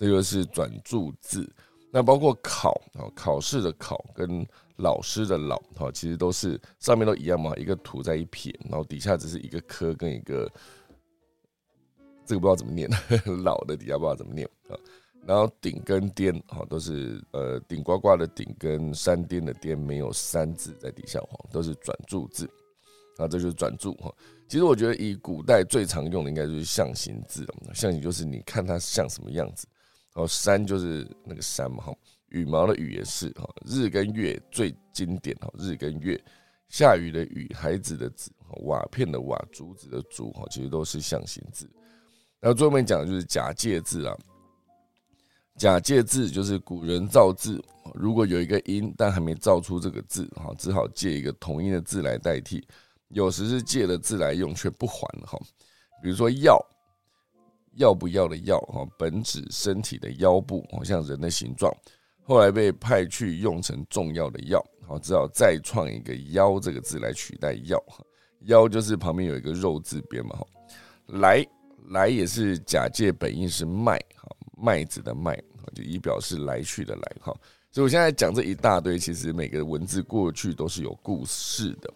[0.00, 1.46] 这个是转注字，
[1.92, 10.50] 那包括考啊，考试的考跟老师的老哈，其实都是上面都一样嘛，一个土在一撇，然后底下只是一个科跟一个，
[12.24, 12.88] 这个不知道怎么念，
[13.44, 14.72] 老的底下不知道怎么念啊，
[15.26, 22.48] 然后顶跟颠哈都是呃顶呱呱的顶跟山巅的巅没有山字在底下哈，都是转注字，
[23.18, 24.10] 那，这就是转注哈。
[24.48, 29.68] 其实我觉得以古代最常用的应该就是象形字象形就是你看它像什么样子。
[30.12, 31.94] 然后山就是那个山嘛，哈，
[32.28, 36.20] 羽毛的羽也是哈，日跟月最经典哈，日跟月，
[36.68, 38.32] 下雨的雨，孩子的子，
[38.64, 41.70] 瓦片的瓦，竹子的竹，哈，其实都是象形字。
[42.40, 44.16] 然后最后面讲的就是假借字啊，
[45.56, 47.62] 假借字就是古人造字，
[47.94, 52.66] 如果有一个音但还没造出这个字，哈，只好借一个同音的字来代替。
[53.10, 55.38] 有时是借了字来用却不还，哈。
[56.02, 56.58] 比如说要
[57.76, 61.72] 要不要的要，哈，本指身体的腰部，好像人的形状，
[62.24, 67.82] 后来被派去用成重要的要，好，只好再创一个腰这个字来取代要，
[68.46, 70.46] 腰就是旁边有一个肉字边嘛，哈。
[71.06, 71.46] 来
[71.88, 75.40] 来也是假借本意是麦，哈，麦子的麦。
[75.72, 77.32] 就以表示来去的来哈，
[77.70, 81.88] 所以我现在讲这一大堆，其实每个文字过去都是有故事的。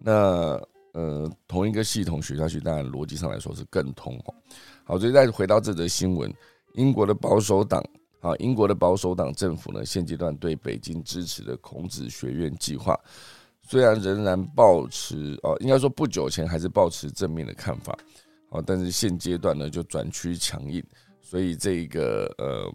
[0.00, 0.60] 那
[0.94, 4.34] 呃，同一个系统学下去，当然逻辑上来说是更通哦。
[4.84, 6.32] 好，所以再回到这则新闻，
[6.74, 7.84] 英国的保守党
[8.20, 12.98] 啊，英国的保守党政府呢，现阶段对北京支持的孔子学院计划，
[13.62, 17.98] 虽然仍然保持哦，应该说不久前还是保持正面的看法，
[18.48, 20.82] 好，但是现阶段呢，就转趋强硬。
[21.20, 22.70] 所以这个呃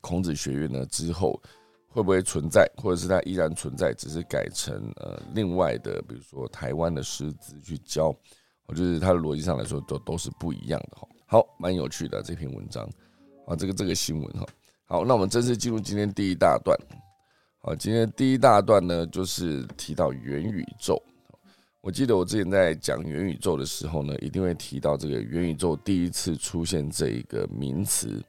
[0.00, 1.40] 孔子学院呢之后
[1.92, 8.14] 会不会存在，或者是它依然存在，只是改成呃另外的，比如说台湾的师资去教，
[8.66, 11.08] 我觉得它的逻辑上来说都都是不一样的哈。
[11.26, 12.88] 好，蛮有趣的这篇文章
[13.46, 14.46] 啊，这个这个新闻哈。
[14.84, 16.78] 好，那我们正式进入今天第一大段。
[17.58, 21.00] 好，今天第一大段呢就是提到元宇宙。
[21.82, 28.22] 我记得我之前在讲元宇宙的时候呢，一定会提到这个元宇宙第一次出现这一个名词，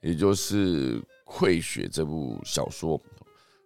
[0.00, 3.00] 也就是《溃血》这部小说，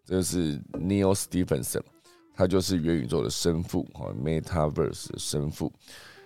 [0.05, 1.83] 这是 Neil Stephenson，
[2.35, 5.73] 他就是元宇宙的生父哈，Metaverse 的生父，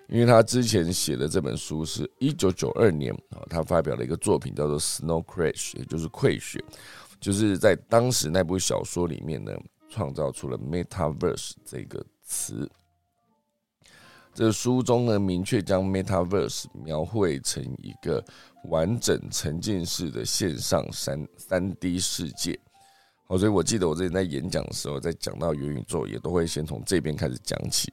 [0.09, 6.59] 因为他之前写的这本书是一九九二年啊，他发表了一个作品叫做《Snow Crash》，也就是《溃血》，
[7.21, 9.53] 就是在当时那部小说里面呢，
[9.89, 12.71] 创造出了 Metaverse 这个词。
[14.35, 18.25] 这书中呢，明确将 Metaverse 描绘成一个
[18.71, 22.59] 完整沉浸式的线上三三 D 世界。
[23.29, 27.93] 好，所以我记得我之前在演讲的时候，在讲到元宇宙，也都会先从这边开始讲起，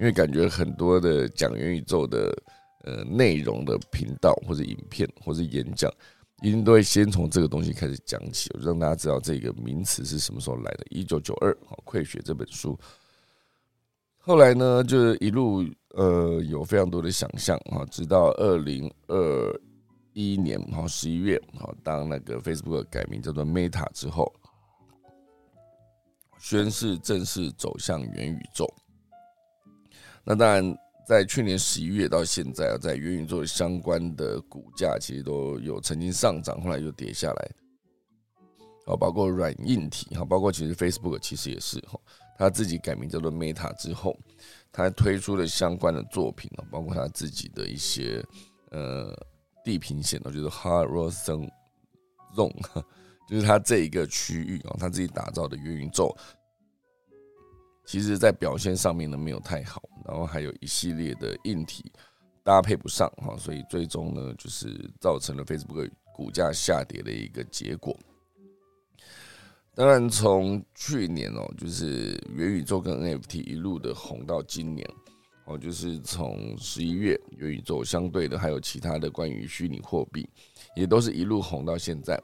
[0.00, 2.36] 因为感觉很多的讲元宇宙的
[2.84, 5.88] 呃内容的频道或者影片或者演讲，
[6.42, 10.84] 一定都会先从这个东西开始讲起，让大家知道这个名词是什么时候来的。
[10.90, 12.76] 一九九二，好，《溃血》这本书。
[14.26, 19.60] 后来呢，就是一路呃有非常多的想象啊，直到二零二
[20.14, 24.32] 一年哈十一月哈，当那个 Facebook 改名叫做 Meta 之后，
[26.40, 28.66] 宣誓正式走向元宇宙。
[30.24, 37.50] 那当然，在去年十一月到现在啊，在元宇宙相关的股价其实都有曾经上涨，后来又跌下来。
[38.86, 41.96] 啊，包括软硬体哈，包括其实 Facebook 其实也是哈。
[42.38, 44.16] 他自己改名叫做 Meta 之后，
[44.70, 48.22] 他推出了相关的作品哦，包括他自己的一些
[48.70, 49.16] 呃
[49.64, 51.50] 地平线哦，就是 Horizon
[52.34, 52.84] Zone，
[53.28, 56.14] 就是他这一个区域啊，他自己打造的元宇宙，
[57.86, 61.90] 其实在表现上面呢没有太好，然后还有一系列的硬体
[62.44, 67.98] 搭配不上哈，所以最终呢就是造成了 Facebook 股价下跌的一个结果。
[69.76, 74.88] 当然，从去年哦，就是元宇宙跟 NFT 一路的红到今年
[75.44, 80.26] 哦，就是从十一月元宇宙相对的，还有其他的关于虚拟货币，
[80.74, 82.18] 也都是一路红到现在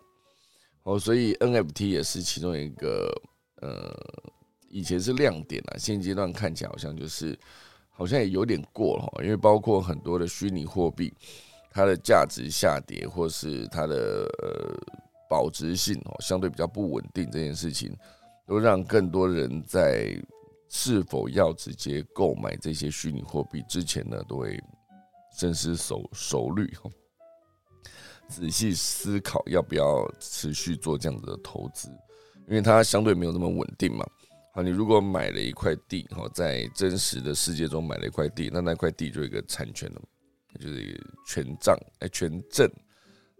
[0.84, 3.12] 哦，所以 NFT 也是其中一个
[3.60, 3.94] 呃，
[4.70, 7.38] 以前是亮点啊，现阶段看起来好像就是
[7.90, 11.12] 好像也有点过了，因为包括很多的虚拟货币，
[11.70, 15.01] 它的价值下跌，或是它的呃。
[15.32, 17.96] 保值性哦，相对比较不稳定，这件事情
[18.46, 20.14] 都让更多人在
[20.68, 24.62] 是否要直接购买这些虚拟货币之前呢，都会
[25.34, 26.90] 深思熟熟虑哈，
[28.28, 31.88] 仔细思考要不要持续做这样子的投资，
[32.46, 34.06] 因为它相对没有那么稳定嘛。
[34.52, 40.02] 好，你如果买了一块地哈，在真实的世界中买了一块地，那那块地就有一个产权了，
[40.60, 42.70] 就是权杖哎权证。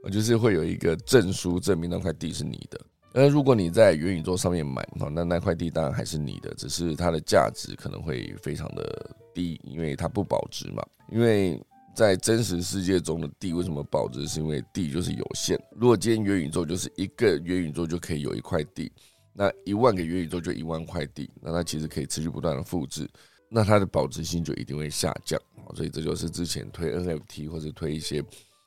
[0.03, 2.81] 我就是会有一个证书证明那块地是你的。
[3.15, 10.83] 而如果你在元宇宙上面买，那那块地当然还是你的，只是它的价值可能会非常的低，因为它不保值嘛。
[11.11, 11.63] 因为
[11.95, 14.27] 在真实世界中的地为什么保值？
[14.27, 15.63] 是因为地就是有限。
[15.77, 18.91] 如果今天元宇宙就是一个元宇宙就可以有一块地，
[19.35, 23.07] 那一万个元宇宙就一万块地，那它其实可以持续不断的复制，
[23.51, 25.39] 那它的保值性就一定会下降。
[25.77, 28.25] 所以这就是之前推 NFT 或者推一些。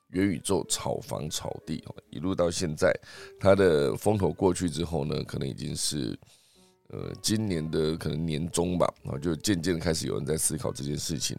[0.10, 2.94] 元宇宙炒房炒地一路到现在，
[3.39, 6.18] 它的风头过去之后呢，可能已经是
[6.89, 11.38] 呃今年的可能年中吧，然后就渐渐开始有人在思考这件事情。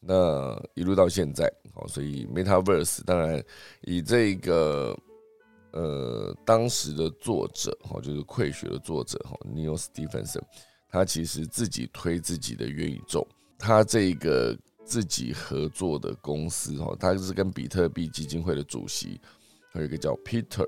[0.00, 3.42] 那一路到现在，好，所以 Metaverse 当然
[3.82, 4.96] 以这个
[5.72, 10.42] 呃，当时的作者哈，就是《溃学》的作者哈，Neil Stephenson，
[10.88, 13.26] 他其实自己推自己的元宇宙，
[13.58, 14.58] 他这个
[14.90, 19.20] 自己合作的公司哈，他是跟比特币基金会的主席，
[19.72, 20.66] 还有一个叫 Peter，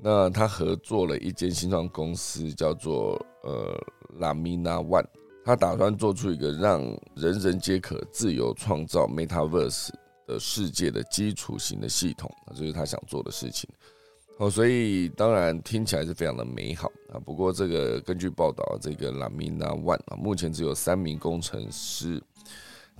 [0.00, 3.78] 那他合作了一间新创公司，叫做呃
[4.18, 5.04] Lamina One，
[5.44, 6.80] 他打算做出一个让
[7.14, 9.90] 人人皆可自由创造 Metaverse。
[10.26, 13.68] 的世界的基础型的系统啊，这是他想做的事情
[14.38, 17.18] 哦，所以当然听起来是非常的美好啊。
[17.18, 22.22] 不过这个根据报道，这个 Lamina One 啊，目前只有三名工程师，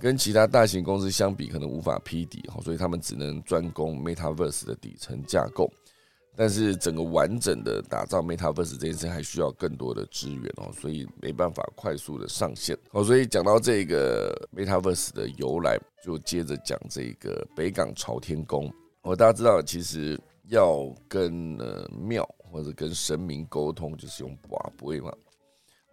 [0.01, 5.71] 跟其他大型公司相比，可能无法匹敌哈，所以他们只能专攻 Metaverse 的底层架构。
[6.35, 13.03] 但是整个完整的打造 Metaverse 这件事还需要更多的资源哦，所以没办法快速的上线哦。
[13.03, 18.73] 所以讲到这个 Metaverse 的由来，就接着讲这个北港朝天宫。
[19.01, 25.13] 哦，大家知道，其实要跟呃庙或者跟神明沟通，就是用卜卜嘛。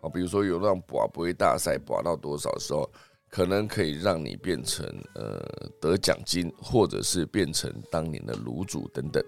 [0.01, 2.89] 好，比如说有那种卜卜大赛，卜到多少时候，
[3.31, 5.39] 可能可以让你变成呃
[5.81, 9.23] 得奖金，或者是变成当年的炉主等等。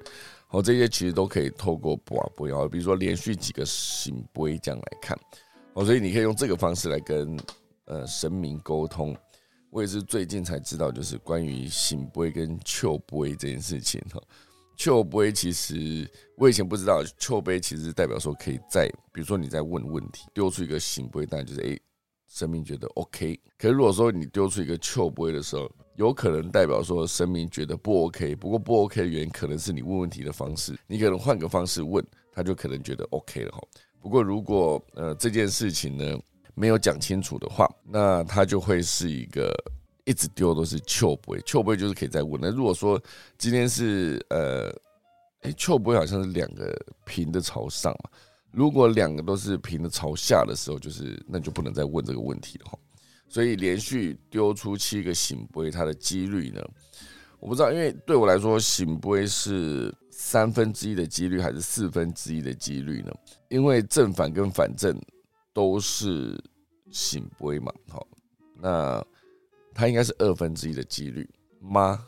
[0.46, 5.18] 好，这些其实都可以透过卜卜要，比如说连续几个醒杯这样来看。
[5.74, 7.38] 哦，所以你可以用这个方式来跟
[7.84, 9.16] 呃神明沟通。
[9.70, 14.20] 我也是最近才知道，就是关于醒杯跟秋杯这件事情哈。
[14.76, 21.80] 秋杯其实我以前不知道，秋杯其实代表说可以在，比如说你在问问题，丢出一个醒杯，但就是诶。
[22.30, 28.36] 神明觉得 OK，可是如果说你丢出一个糗杯的时候，有可能代表说神明觉得不 OK。
[28.36, 33.60] 不过不 OK 的原因可能是你问问题的方式，你可能换个方式问，他就可能觉得 OK 了哈。
[34.00, 36.16] 不过如果呃这件事情呢
[36.54, 39.52] 没有讲清楚的话，那他就会是一个
[40.04, 42.40] 一直丢都是糗杯，糗杯就是可以再问。
[42.40, 43.02] 那如果说
[43.36, 44.72] 今天是呃，
[45.42, 46.72] 哎糗杯好像是两个
[47.04, 48.10] 平的朝上嘛。
[48.52, 52.78] 如果两个都是平的朝下的时候，就是那就不能再问这个问题了哈。
[53.28, 56.60] 所以连续丢出七个醒杯，它的几率呢，
[57.38, 63.12] 我不知道，因为对我来说，醒杯是三分之一的几率还是四分之一的几率呢？
[63.48, 65.00] 因为正反跟反正
[65.52, 66.36] 都是
[66.90, 68.04] 醒杯嘛，好，
[68.60, 69.00] 那
[69.72, 71.28] 它应该是二分之一的几率
[71.60, 72.04] 吗？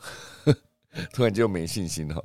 [1.13, 2.21] 突然就没信心了，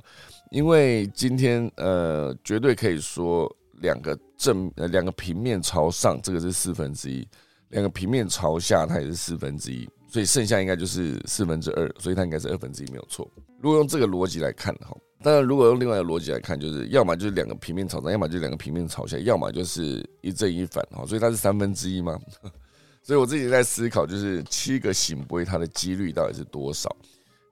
[0.51, 3.49] 因为今天呃，绝对可以说。
[3.81, 7.25] 两个正呃两个平面朝上，这个是四分之一；
[7.69, 13.29] 两个平面朝下，它也是四分之一，所以剩下应该就是四分之二，所以它应该是二分之一没有错。
[13.59, 22.19] 如果用这个逻辑来看哈，当然如果用另外一个逻辑来看，就是要么就是两个平面朝上，要么就是两个平面朝下，要么就是一正一反哈，所以它是三分之一吗？
[23.03, 26.93] 所以我自己在思考，就是七个醒杯它的几率到底是多少？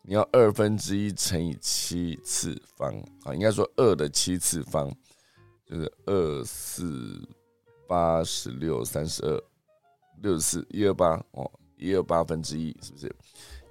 [0.03, 4.89] 你要二分之一乘以七次方啊，应该说二的七次方。
[5.69, 7.21] 就是二四
[7.87, 9.43] 八十六三十二
[10.21, 13.15] 六十四一二八哦，一二八分之一是不是？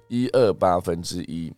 [0.07, 1.51] 一二八分之一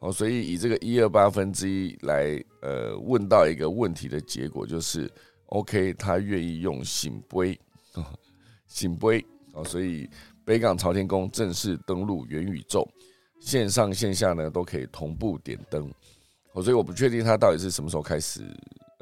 [0.00, 5.10] 哦，所以以这个一二八分之一来呃问到一个问题的结果就是
[5.46, 7.58] OK，他愿意用醒杯
[7.92, 8.12] 啊
[8.66, 10.08] 醒杯哦，所以
[10.44, 12.88] 北港朝天宫正式登陆元宇宙，
[13.40, 15.92] 线上线下呢都可以同步点灯
[16.54, 18.42] 哦，所以我不确定他到底是什么时候开始。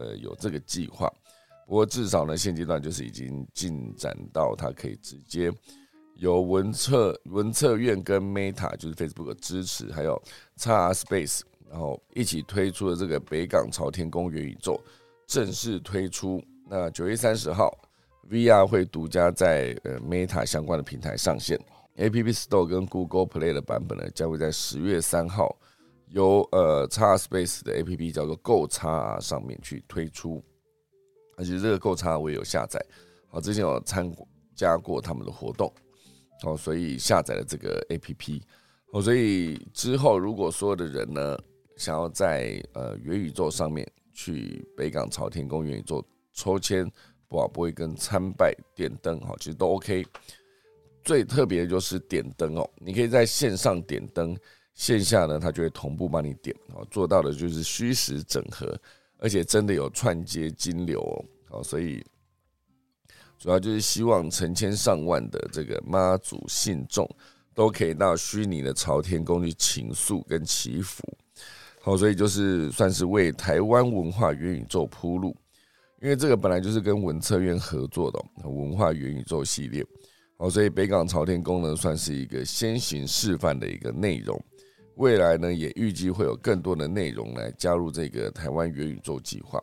[0.01, 1.13] 呃，有这个计划，
[1.67, 5.53] 不过至少呢，现阶段就是已经进展到它可以直接
[6.17, 10.21] 由文策文策院跟 Meta 就是 Facebook 支持，还有
[10.57, 14.81] XR Space，然后一起推出的这个北港朝天宫元宇宙
[15.27, 16.43] 正式推出。
[16.67, 17.71] 那九月三十号
[18.31, 21.61] ，VR 会独家在呃 Meta 相关的平台上线
[21.99, 25.55] ，App Store 跟 Google Play 的版本呢，将会在十月三号。
[26.11, 30.43] 由呃叉 Space 的 A P P 叫做购叉上面去推出，
[31.37, 32.85] 而且这个购叉我也有下载，
[33.29, 34.13] 好，之前有参
[34.55, 35.73] 加过他们的活动，
[36.45, 38.43] 哦，所以下载了这个 A P P，
[38.93, 41.39] 哦，所以之后如果所有的人呢
[41.77, 46.91] 想要在呃元宇宙上面去北港朝天宫元宇宙抽签，
[47.29, 50.05] 不不会跟参拜点灯，哈，其实都 OK。
[51.05, 54.37] 最特别的就是点灯哦，你可以在线上点灯。
[54.81, 58.75] 线下呢，它就会同步帮你点哦，做到的就是虚实整合，
[59.19, 61.03] 而且真的有串接金流
[61.51, 62.03] 哦，所以
[63.39, 67.07] 主要就是希望成千上万的这个妈祖信众
[67.53, 71.05] 都可以到虚拟的朝天宫去请诉跟祈福，
[71.83, 75.37] 好，所以就是算是为台湾文化元宇宙铺路，
[76.01, 79.85] 因为这个本来就是跟文策院合作的文化元宇宙系列，
[80.39, 84.43] 好，所以北港朝天宫呢算是一个先行示范的一个内容。
[85.01, 89.59] 未来呢，也预计会有更多的内容来加入这个台湾元宇宙计划。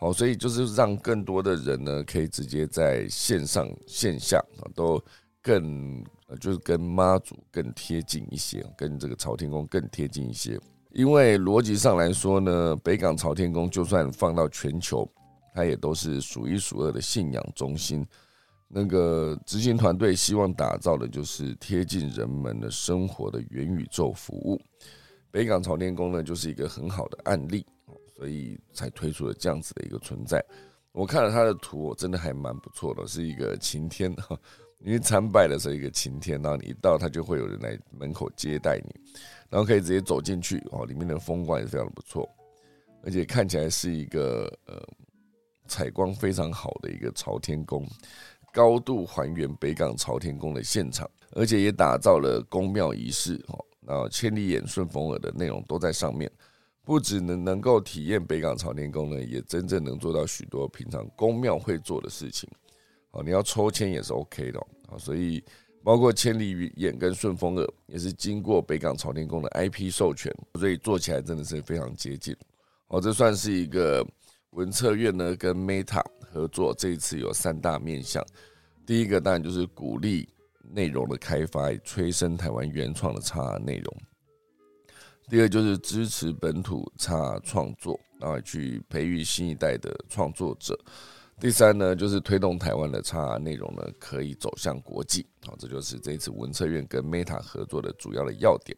[0.00, 4.98] 好，所以就是让更多的人呢，可以直接在线上线下啊，都
[5.42, 6.02] 更
[6.40, 10.58] 就是跟妈祖更贴近一些，跟这个朝天宫更贴近一些。
[10.92, 15.06] 因为逻辑上来说呢，北港朝天宫就算放到全球，
[15.54, 18.06] 它也都是数一数二的信仰中心。
[18.74, 24.58] 那个执行团队希望打造的就是贴近人们的生活的元宇宙服务。
[25.30, 27.66] 北港朝天宫呢，就是一个很好的案例，
[28.16, 30.42] 所以才推出了这样子的一个存在。
[30.92, 34.38] 我看了他的图，真的还蛮不错的，是一个晴天哈，
[34.80, 38.94] 因为参拜的时候一个晴天，然后你一到，他就会有人来门口接待你，
[39.50, 42.26] 然后可以直接走进去哦，里面的风光也非常的不错，
[43.04, 44.82] 而且看起来是一个呃
[45.66, 47.86] 采光非常好的一个朝天宫。
[48.52, 56.30] 高度还原北港朝天宫的现场，而且也打造了宫庙仪式哦，那千里眼、顺风耳的内容都在上面，
[56.84, 62.46] 不只能能够体验北港朝天宫呢，也真正能做到许多平常宫庙会做的事情。
[63.12, 65.42] 哦，你要抽签也是 OK 的啊，所以
[65.82, 72.36] 包括千里眼跟顺风耳也是经过北港朝天宫的 IP 授权，所以做起来真的是非常接近。
[72.88, 74.06] 哦，这算是一个
[74.50, 76.04] 文策院呢跟 Meta。
[76.32, 78.24] 合作这一次有三大面向，
[78.86, 80.26] 第一个当然就是鼓励
[80.72, 83.94] 内容的开发，催生台湾原创的差内容；
[85.28, 90.74] 第二就是支持本土差创作，然后去培育新一代的创作者；
[91.38, 95.26] 第三呢就是推动台湾的差内容呢可以走向国际。
[95.44, 98.74] 好，这就是这一次文策院跟 Meta 合作的主要的要点。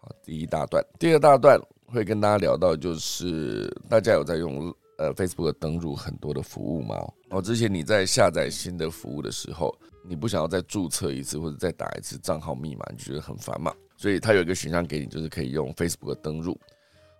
[0.00, 4.74] 好，第一大段，第二大段会跟大家聊到，就是大家有在用。
[4.98, 6.96] 呃，Facebook 登录很多的服务嘛，
[7.28, 13.74] 哦，之前你在下载新的服务的时候，你不想要再注册一次或者再打一次账号密码，你就觉得很烦嘛？
[13.98, 16.58] 所以它有一个选项给你，就是可以用 Facebook 登录。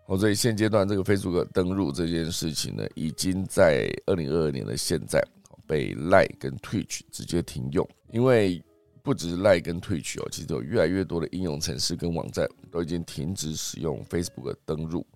[0.07, 5.23] 哦，所以现阶段这个 Facebook 登录这件事情呢，已经在二零二二年的现在
[5.67, 8.63] 被 Line 跟 Twitch 直接停用，因为
[9.03, 15.07] 不只是 Line 跟 Twitch 哦，其实有越来越多的应用程式跟网站都已经停止使用 Facebook 登录，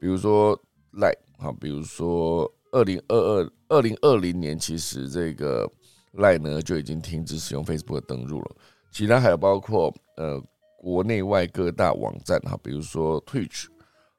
[0.00, 0.58] 比如说
[0.94, 1.14] Line。
[1.42, 5.68] 好，比如说二零二二、二零二零年，其实这个
[6.14, 8.56] Line 呢就已经停止使用 Facebook 登录了。
[8.92, 10.40] 其他还有包括呃
[10.78, 13.66] 国内外各大网站哈，比如说 Twitch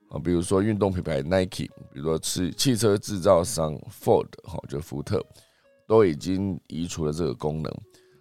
[0.09, 5.25] 啊，比如说运动品牌 Nike，比如说汽汽车制造商 Ford 哈，就福特，
[5.87, 7.73] 都已经移除了这个功能。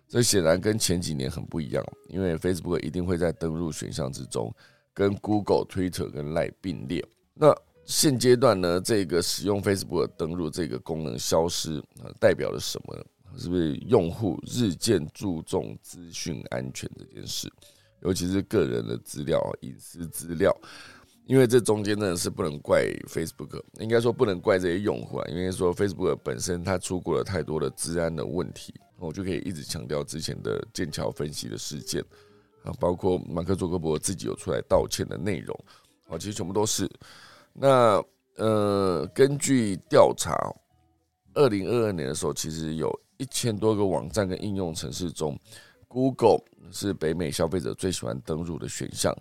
[0.08, 4.54] 这显然跟前几年很不一样，因为 Facebook 一定会在登录选项之中
[4.94, 7.04] 跟 Google、Twitter 跟 Line 并列。
[7.34, 7.52] 那
[7.84, 11.82] 现阶段呢，这个使用 Facebook 登录这个功能消失，
[12.20, 12.96] 代表了什么？
[13.36, 17.50] 是不是用户日渐注重资讯安全这件事？
[18.02, 20.54] 尤其是个人的资料、隐私资料，
[21.24, 32.04] 因为这中间真的是不能怪 Facebook，应该说不能怪这些用户啊，因为说 Facebook 本身它出过了太多的治安的问题，我就可以一直强调之前的剑桥分析的事件
[32.64, 35.58] 啊，包括马克·佐克伯自己有出来道歉的内容，
[36.08, 36.88] 啊，其实全部都是。
[37.52, 38.02] 那
[38.36, 40.34] 呃，根据调查，
[41.34, 45.38] 二零二二年的时候，其实有一千多个网站跟应用程式中
[45.86, 46.40] ，Google
[46.70, 49.14] 是北美消费者最喜欢登录的选项，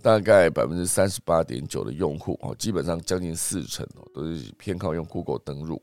[0.00, 5.80] 大概百分之三十八点九的用户哦，基本上将近四成哦，都是偏好用 Google 登录，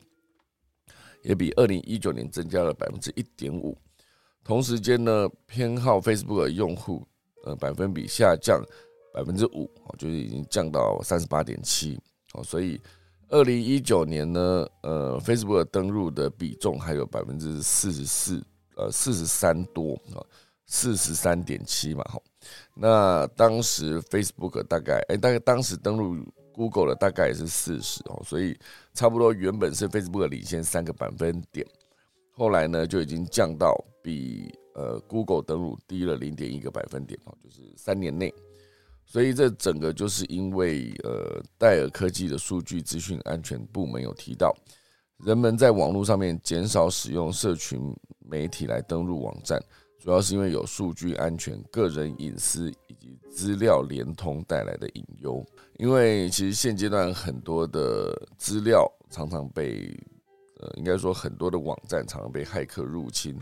[1.22, 3.78] 也比二零一九年增加了百分之一点五。
[4.44, 7.08] 同时间呢，偏好 Facebook 的用户
[7.46, 8.60] 呃百分比下降。
[9.14, 12.00] 百分之五哦，就是已经降到三十八点七
[12.34, 12.80] 哦，所以
[13.30, 18.44] 二零一九年呢，呃，Facebook 登录的比重还有百分之四十四，
[18.76, 20.20] 呃，四十三多啊，
[20.66, 22.22] 四十三点七嘛，哈。
[22.74, 28.58] 那当时 Facebook 大概，哎，大概当时登录 Google 的大概也是四十哦，所以
[28.94, 31.66] 差不多原本是 Facebook 领先三个百分点，
[32.32, 38.34] 后来呢就已经降到比呃 Google 登录低了零点一个百分点哦，就是三年内。
[39.12, 44.56] 所以这整个就是因为呃戴尔科技的数据资讯安全部门有提到，
[45.18, 49.62] 人们在网络上面减少使用社群媒体来登录网站，
[50.00, 55.46] 主要是因为有数据安全、个人隐私以及资料连通带来的隐忧。
[55.78, 59.94] 因为其实现阶段很多的资料常常被
[60.62, 63.38] 呃应该说很多的网站常常被骇客入侵，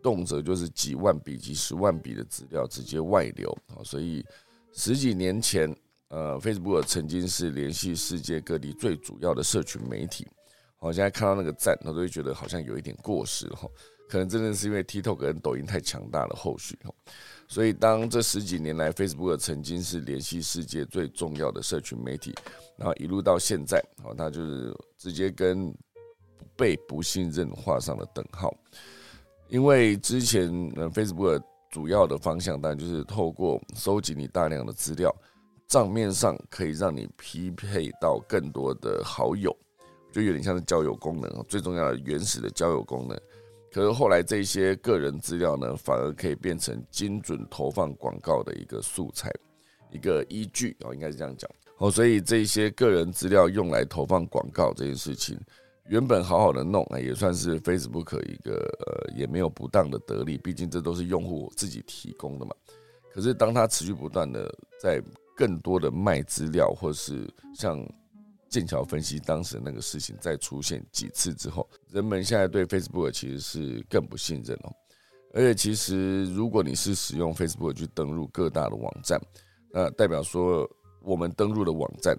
[0.00, 4.24] 动辄就是几万笔、几十万笔的资料直接外流啊，所以。
[4.72, 5.74] 十几年前，
[6.08, 10.26] 呃，Facebook 曾经是联系世界各地最主要的社群媒体。
[10.78, 13.68] 我现在看到那个赞，我都会觉得好像有一点过时哈。
[14.08, 16.92] 可能真的是因为 TikTok 跟抖音太强大了，后续哈。
[17.46, 22.34] 所以当这十几年来，Facebook 曾经是联系世界最重要的社群媒体，
[22.76, 25.72] 然后一路到现在，好，它就是直接跟
[26.56, 28.52] 被不信任画上了等号。
[29.48, 35.14] 因为之前呃，Facebook 主要的方向当然就是透过收集你大量的资料，
[35.68, 39.56] 账面上可以让你匹配到更多的好友。
[40.12, 43.16] 就有点像是交友功能最重要的原始的交友功能。
[43.72, 49.30] 可是后来这些个人资料呢，反而可以变成精准投放广告的一个素材，
[49.92, 51.48] 一个依据哦，应该是这样讲
[51.78, 51.88] 哦。
[51.88, 55.38] 所以这些个人资料用来投放广告这件事情，
[55.90, 58.54] 原本好好的弄啊，也算是 Facebook 一个
[58.86, 62.54] 呃，也没有不当的得利，毕竟这都是用户自己提供的嘛。
[63.12, 64.48] 可是当他持续不断的
[64.80, 65.02] 在
[65.36, 67.84] 更多的卖资料，或是像
[68.48, 74.72] 剑桥分析当时那个事情再出现几次之后，人们现在对 Facebook 其实是更不信任了。
[75.34, 79.20] 而且其实如果你是使用 Facebook 去登录各大的网站，
[79.72, 80.70] 那代表说
[81.02, 82.16] 我们登录的网站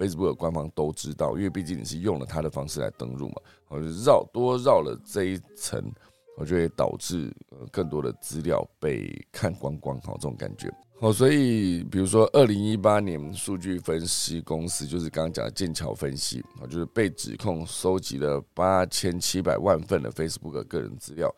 [0.00, 3.34] ，Facebook 官方都知道，因为毕竟你是用了他的方式来登录嘛，
[3.68, 5.92] 我就绕多绕了这一层，
[6.38, 10.72] 我就会导致呃更多的资料被看光光，好这种感觉。
[11.00, 21.34] 哦，所以比如说，二零一八年数据分析公司就是刚刚讲的剑桥分析啊，就是被指控收集了八千七百万份的 Facebook 个人资料，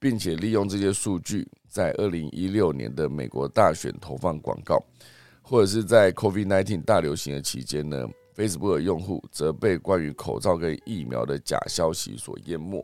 [0.00, 4.82] 并且利用这些数据在二零一六年的美国大选投放广告，
[5.44, 12.82] 或者是在 COVID-19 大流行的期间呢，Facebook 用户则被关于口罩跟疫苗的假消息所淹没，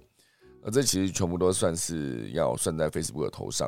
[0.62, 3.66] 而这其实全部都算是要算在 Facebook 的头上。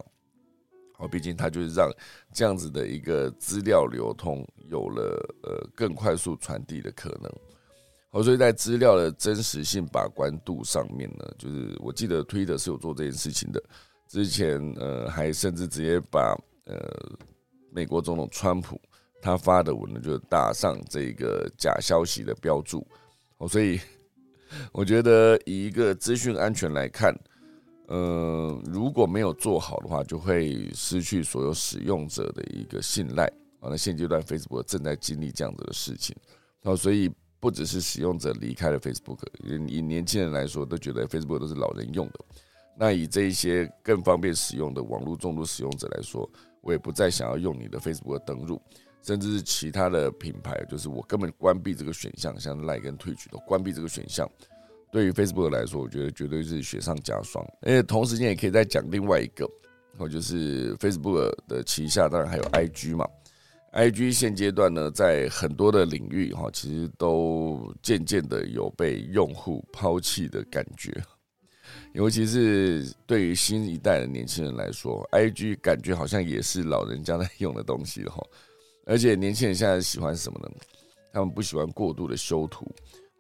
[0.99, 1.91] 哦，毕竟它就是让
[2.33, 7.33] 这样子的一个资料流通有了呃更快速传递的可能。
[8.11, 13.63] 哦，所以在资料的真实性把关度上面呢，就是我记得推特是有做这件事情的。
[14.07, 16.77] 之前呃还甚至直接把呃
[17.73, 18.81] 美国总统川普
[19.21, 22.87] 他发的文呢，就打上这个假消息的标注。
[23.39, 23.81] 哦，所以
[24.71, 27.19] 我觉得以一个资讯安全来看。
[27.89, 33.27] 呃，如果没有做好的话，就会失去所有使用者的一个信赖
[33.61, 33.69] 啊。
[33.69, 36.17] 那现阶段 Facebook 正在经历这样子的事情，
[36.63, 42.21] 啊，所以不只是使用者离开了 Facebook，以年轻人来说都觉得 Facebook 都是老人用的。
[42.79, 46.27] 那以这一些更方便使用的网络重度使用者来说，
[46.63, 48.61] 我也不再想要用你的 Facebook 登录，
[49.03, 54.31] 甚至是其他的品牌，就是我根本关闭这个选项，像 Like 跟 Twitch 都关闭这个选项。
[54.91, 57.45] 对于 Facebook 来说，我觉得绝对是雪上加霜。
[57.63, 59.49] 而且同时间也可以再讲另外一个，
[59.97, 63.09] 哦，就是 Facebook 的旗下当然还有 IG 嘛。
[63.73, 70.93] IG 现阶段呢，在很多的领域哈，其实都渐渐的有被用户抛弃的感觉。
[71.93, 78.23] 尤其是对于新一代的年轻人来说，IG 感觉好像也是老人家在用的东西了哈。
[78.87, 80.51] 而且年轻人现在喜欢什么呢？
[81.13, 82.67] 他们不喜欢过度的修图。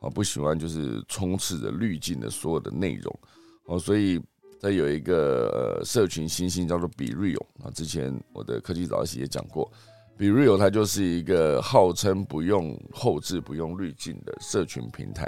[0.00, 3.18] 啊，不喜欢就是充斥着滤镜的所有的内容，
[3.66, 4.20] 哦，所以
[4.61, 9.70] 它有一个呃社群新星叫做 Be Real 啊，之前我的科技早起也讲过
[10.18, 15.24] ，Be Real 它就是一个号称不用后置、不用滤镜的社群平台，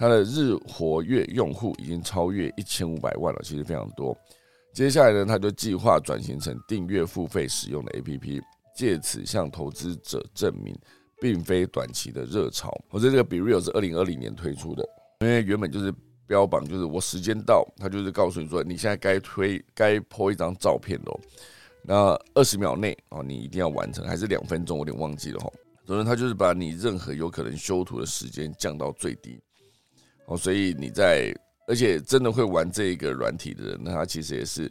[0.00, 4.16] 它的日活跃用户已经超越一千五百万了，其实非常多。
[4.72, 8.40] 接下来呢，它就计划转型成订阅付费使用的 APP，
[8.74, 10.74] 借此向投资者证明。
[11.22, 12.74] 并非短期的热潮。
[12.88, 14.82] 我觉得这个 Be Real 是二零二零年推出的，
[15.20, 15.92] 因为原本就是
[16.26, 21.20] 标榜，就是我时间到，他就是告诉你说，你现在该推该 po 一张照片喽，
[21.82, 25.52] 那二十秒内哦，你一定要完成，还是两分钟，我有点忘记了哈。
[25.84, 29.38] 总之，他就是把你任何有可能修图的时间降到最低。
[30.30, 31.34] 哦，所以你在，
[31.66, 34.70] 而且真的会玩这个软体的人，那他其实也是。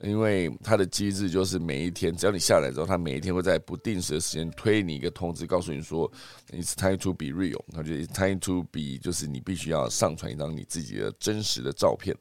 [0.00, 6.10] 因为它的机制就是每一天，只要你下来之后，他每一天会在不定时的时间推你一个通知，告诉你说
[6.50, 7.62] ，It's time to be real。
[7.72, 12.14] 它就 It's time to be，就是你必须要上传一张你自己的真实的照片。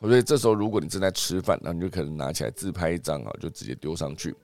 [0.00, 4.34] 所以这时候，如果你正在吃饭，那你就可能拿起来自拍一张啊，就直接丢上去。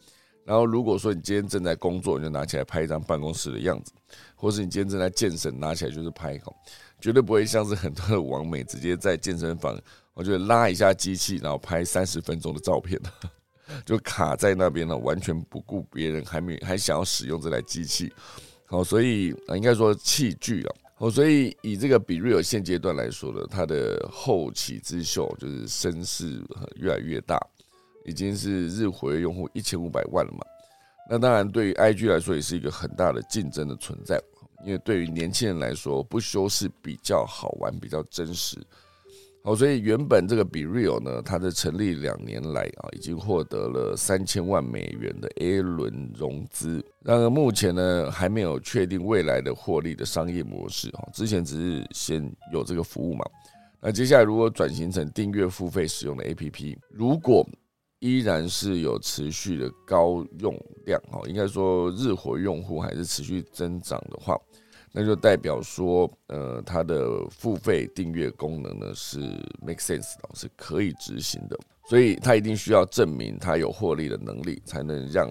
[0.47, 3.92] 然后如果说你今天正在工作，你就拿起来拍一张办公室的样子，
[4.36, 6.53] 或是你今天正在健身，拿起来就是拍哈，
[7.01, 9.76] 绝对不会像是很多的网美直接在健身房。
[10.14, 12.99] 我就拉一下机器，然后拍三十分钟的照片，
[13.84, 18.11] 就卡在那边了，完全不顾别人还没还想要使用这台机器。
[18.64, 26.42] 好，所以啊，应该说器具啊，好，所以以这个比瑞尔现阶段来说呢，它的后起之秀就是声势
[26.76, 27.38] 越来越大，
[28.07, 30.41] 已经是日活跃用户一千五百万了嘛。
[31.09, 34.21] 那当然，对于 IG 来说也是一个很大的竞争的存在，
[34.65, 38.59] 因为对于年轻人来说，不修饰比较好玩，比较真实。
[39.45, 46.85] 好，所以原本这个 Be Real 呢，它的成立两年来啊，已经获得了三千万美元的 A 轮融资。
[47.01, 51.09] 那目前呢，还没有确定未来的获利的商业模式哈。
[51.13, 53.25] 之前只是先有这个服务嘛，
[53.81, 57.49] 那接下来如果转型成订阅付费使用的 APP，如果
[58.07, 64.39] 依然是有持续的高用量哦，应该说日活用户还是持续增长的话。
[64.93, 69.19] 那就代表说，呃，它的付费订阅功能呢是
[69.61, 75.31] make sense 的，是可以执行的，所以它一定需要证明它有获利的能力，才能让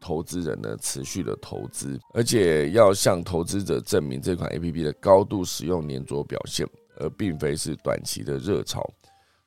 [0.00, 6.66] 投资人呢持续的投资，而且要向投资者证明这款 A P P 的高度使用粘着表现，
[6.98, 8.88] 而并非是短期的热潮。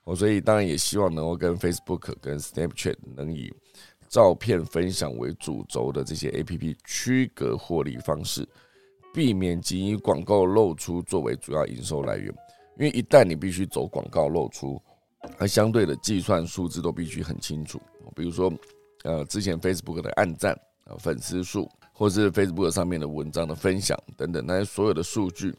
[0.04, 3.54] 哦，所以当然也希望能够跟 Facebook 跟 Snapchat 能以
[4.08, 8.48] 照片分享为主轴的这些 A P P 区隔获利方式。
[9.12, 12.28] 避免仅以广告露出作为主要营收来源，
[12.78, 14.80] 因为一旦你必须走广告露出，
[15.40, 17.82] 而相对的计算数字都必须很清楚。
[18.16, 18.54] 比如说，
[19.04, 20.54] 呃，之前 Facebook 的按赞、
[20.86, 25.56] 啊粉丝数，或是 Facebook 上面的文章的分享等等，那些所有的数据，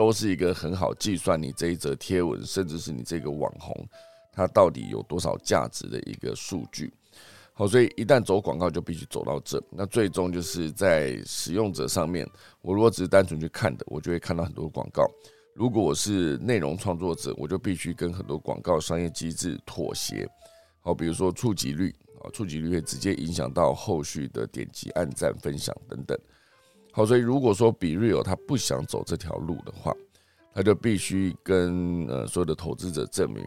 [0.00, 3.86] 都是一个很好计算你这一则贴文，甚至是你这个网红，
[4.32, 6.90] 它到底有多少价值的一个数据。
[7.52, 9.62] 好，所以一旦走广告，就必须走到这。
[9.68, 12.26] 那最终就是在使用者上面，
[12.62, 15.04] 我如果只是单纯去看的，我就会看到很多广告；
[15.54, 20.26] 如果我是内容创作者，我就必须跟很多广告商业机制妥协。
[20.80, 26.18] 好，比如说触及率啊，触及率会直接影响到后续的点击、按赞、分享等等。
[26.92, 29.94] 好，所以如果说比瑞尔他不想走这条路的话，
[30.52, 33.44] 他就必须跟呃所有的投资者证明，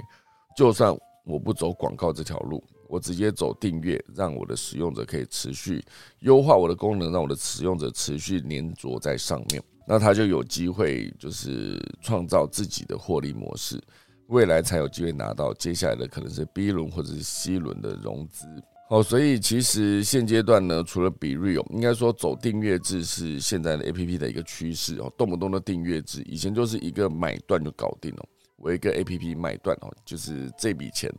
[0.56, 2.64] 就算我不走广告这条路。
[2.90, 5.84] 我直接走订阅，让我的使用者可以持续
[6.20, 13.82] 优化我的功能，让我的使用者持续粘着在上面，那他就有机会就是创造自己的获利模式，
[14.28, 18.46] 未来才有机会拿到接下来的可能是 B 轮或者是 C 轮的融资。
[18.90, 28.26] 好，所以其实现阶段呢，除了比 real，应该说走订阅制是现在的 A P P 的一个趋势哦，动不动的订阅制，以前就是一个买断就搞定了，
[28.58, 31.12] 我一个 A P P 买断哦，就是这笔钱。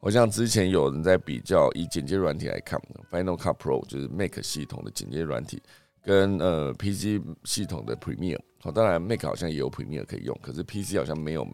[0.00, 2.78] 我像之前有人在比较，以剪接软体来看
[3.10, 5.62] ，Final Cut Pro 就是 Mac 系统的剪接软体，
[6.02, 8.40] 跟呃 PC 系统的 Premiere。
[8.60, 11.46] 好，当然 Mac 好像也有 Premiere 可以用，可是 PC 好像没有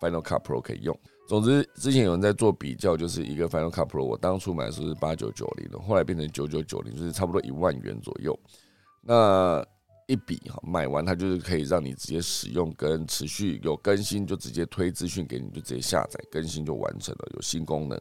[0.00, 0.96] Final Cut Pro 可以用。
[1.30, 8.36] 总之，之前有人在做比较，就是一个 Final Cut Pro，我当初买的时候是八九九零的，后来变成九九九零，就是差不多一万元左右。
[9.00, 9.64] 那
[10.08, 17.96] 一笔哈，买完它就是可以让你直接使用，跟持续有更新就直接推资讯给你，就直接下载更新就完成了，有新功能。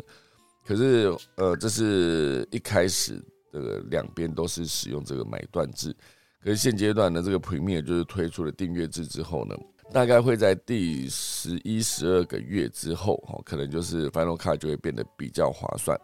[0.66, 5.96] 可是呃，这是一开始的两边都是使用这个买断制，
[6.44, 9.56] 可是现阶段呢，这个 Premier 就是推出了订阅制之后呢，
[9.92, 16.00] 大概会在第十一、十二个月之后哦，可能就是 Final Cut 就会变得比较划算。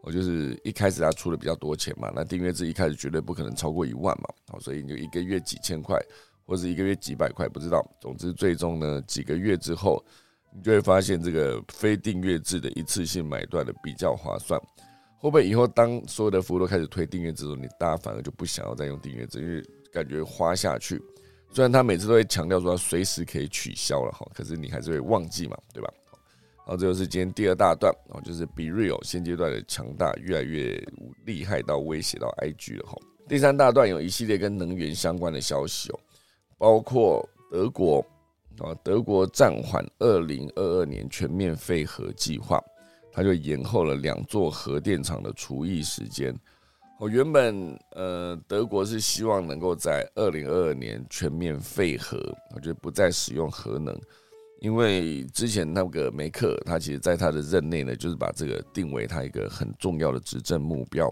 [0.00, 6.00] 我就是一开始他出的比较多钱嘛，那订阅制一开始绝对不可能超过一万嘛，好，所以你就一个月几千块，
[6.46, 7.84] 或者一个月几百块，不知道。
[8.00, 10.02] 总之，最终呢，几个月之后，
[10.54, 14.58] 你就会发现这个非订阅制的一次性买断的比较划算。
[15.18, 19.62] 会不会以后当所有的服务都开始推订阅制的时候，你大家反而就不想要再用订阅制，因为
[19.92, 21.02] 感觉花下去，
[21.50, 25.92] 虽然他每次都会强调说随时可以取消了哈，可是你还是会忘记嘛，对吧？
[26.64, 30.86] 好，这就是今天第二大段哦，就是 Be Real 现阶段的强大越来越
[31.24, 32.96] 厉害到威胁到 IG 了哈。
[33.26, 36.00] 第三大段有一系列跟能源相关的消息哦，
[36.58, 38.04] 包括德国
[38.58, 42.62] 啊，德国暂缓二零二二年全面废核计划，
[43.10, 46.38] 它就延后了两座核电厂的除役时间。
[46.98, 52.18] 我原本呃，德国是希望能够在二零二二年全面废核，
[52.52, 53.96] 我觉得不再使用核能。
[54.60, 61.08] 因为之前那个梅克，他其实在他的任内呢，就是把这个定为他一个很重要的执政目标，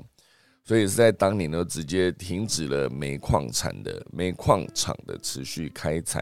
[0.65, 6.21] 所以是在当年呢，直接停止了煤矿产的煤矿厂的持续开采，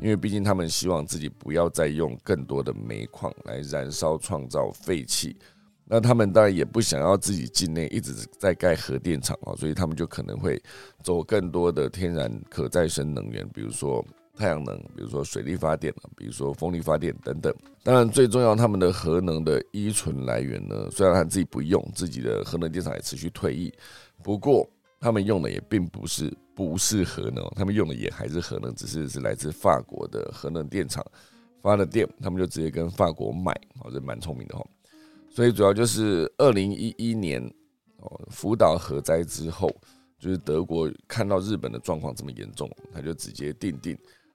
[0.00, 5.36] 因为毕竟他们希望自己不要再用更多的煤矿来燃烧创造废气，
[5.86, 10.60] 那他们当然也不想要自己境内一直在盖核电厂啊，所以他们就可能会
[11.02, 14.04] 走更多的天然可再生能源，比如说。
[14.38, 17.50] 太阳能，比如说水力发电比如说风力发电等等。
[17.82, 23.72] 当然，最重要，他们的核能的依存来源呢，虽然他自己不用，自己的核能电厂也持续退役，
[24.22, 24.68] 不过
[25.00, 31.02] 他们用的也并不是不是核能，他们用的也还是核能，只是是来自法国的核能电厂
[31.62, 34.62] 发的电，他们就直接跟法国买，哦，这蛮聪明的哈。
[35.36, 37.44] 所以主要就是二零一一年
[37.98, 39.68] 哦，福岛核灾之后，
[40.18, 43.94] 就是德国看到日本的状况这么严重，他就直接定定。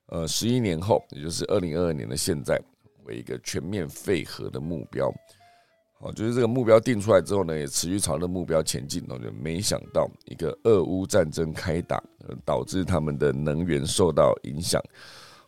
[0.10, 2.62] 呃，十一年后，也就是二零二二年的现在，
[3.06, 5.12] 为一个全面废核的目标。
[6.00, 9.04] 好，就是这个目标定出来之后呢，也持续朝着目标前进。
[9.10, 12.00] 我就没想到一个俄乌战争开打，
[12.46, 14.80] 导致他们的能源受到影响。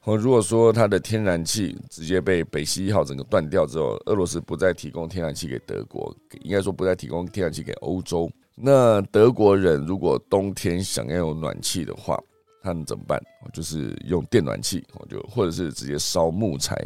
[0.06, 8.30] 哦，如果说它的天然气直接被北溪一号整个断掉之后，俄罗斯不再提供天然气给德国，应该说不再提供天然气给欧洲。
[8.54, 12.22] 那德国人如果冬天想要有暖气的话，
[12.62, 13.18] 他们怎么办？
[13.54, 16.78] 就是用电暖气，就或者是直接烧木材。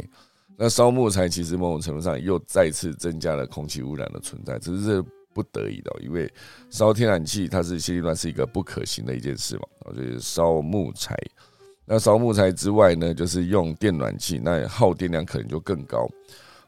[0.56, 5.04] 那烧木材其实某种程度上又再次增加了空气污染的存在，只是是
[5.34, 6.32] 不得已的，因为
[6.70, 9.62] 烧天然气它是现阶段是一个不可行的一件事嘛。
[9.92, 11.16] 就是烧木材。
[11.88, 16.06] 那烧木材之外呢，就是用电暖气，那耗电量可能就更高。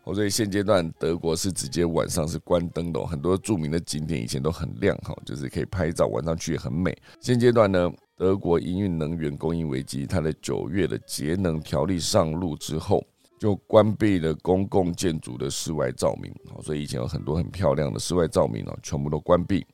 [0.04, 6.96] 哦所以现阶段德国是直接晚上是关灯的，很多著名的景点以前都很亮哈，就是可以拍照，晚上去也很美。
[7.20, 13.04] 现阶段呢，德国营运能源供应危机，它的九月的节能条例上路之后，
[13.38, 16.32] 就关闭了公共建筑的室外照明。
[16.62, 19.66] 所以以前有很多很漂亮的室外照明哦，全部都关闭。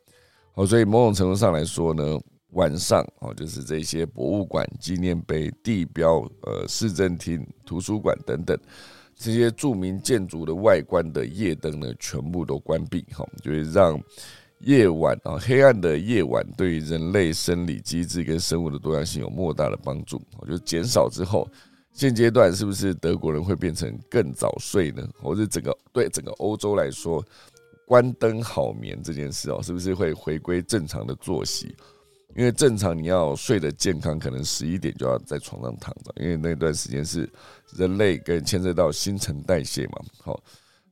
[0.57, 2.21] 好，所以某种程度上来说呢。
[2.53, 8.59] 晚上哦，就是这些博物馆、纪念碑、地标、呃市政厅、图书馆等等
[9.15, 14.01] 这些著名建筑的外观的夜灯呢，全部都关闭哈，就会让
[14.61, 20.21] 夜晚啊黑暗的夜晚对于人类生理机制跟生物的多样性有莫大的帮助。
[20.39, 21.47] 我觉得减少之后，
[21.93, 25.07] 现阶段是不是德国人会变成更早睡呢？
[25.21, 27.23] 或者整个对整个欧洲来说，
[27.87, 31.75] 关灯好眠这件事哦，是不是会回归正常的作息？
[32.37, 37.27] 因为正常你要睡得健康，可能十一点就要在床上躺着，因为那段时间是
[37.75, 39.93] 人类跟牵涉到新陈代谢嘛。
[40.21, 40.39] 好，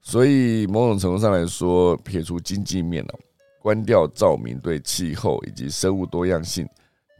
[0.00, 3.14] 所以某种程度上来说，撇除经济面了，
[3.60, 6.66] 关掉照明对气候以及生物多样性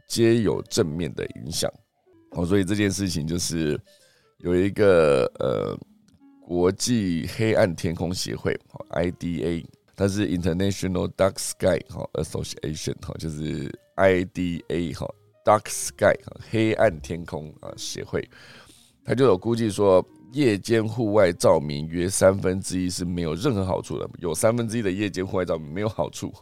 [0.07, 1.71] 皆有正面的影响。
[2.31, 3.79] 好，所以这件事情就是
[4.39, 5.77] 有一个呃
[6.47, 8.59] 国际黑暗天空协会
[8.89, 9.63] ，IDA，
[9.95, 13.71] 它是 International Dark Sky 哈 Association 哈，就是。
[13.95, 15.07] IDA 哈
[15.43, 16.17] ，Dark Sky
[16.51, 18.27] 黑暗天空啊协会，
[19.03, 26.33] 他就有估计说，夜间户外照明约三分之一是没有任何好处的，有三分之一的夜间户外照明没有好处。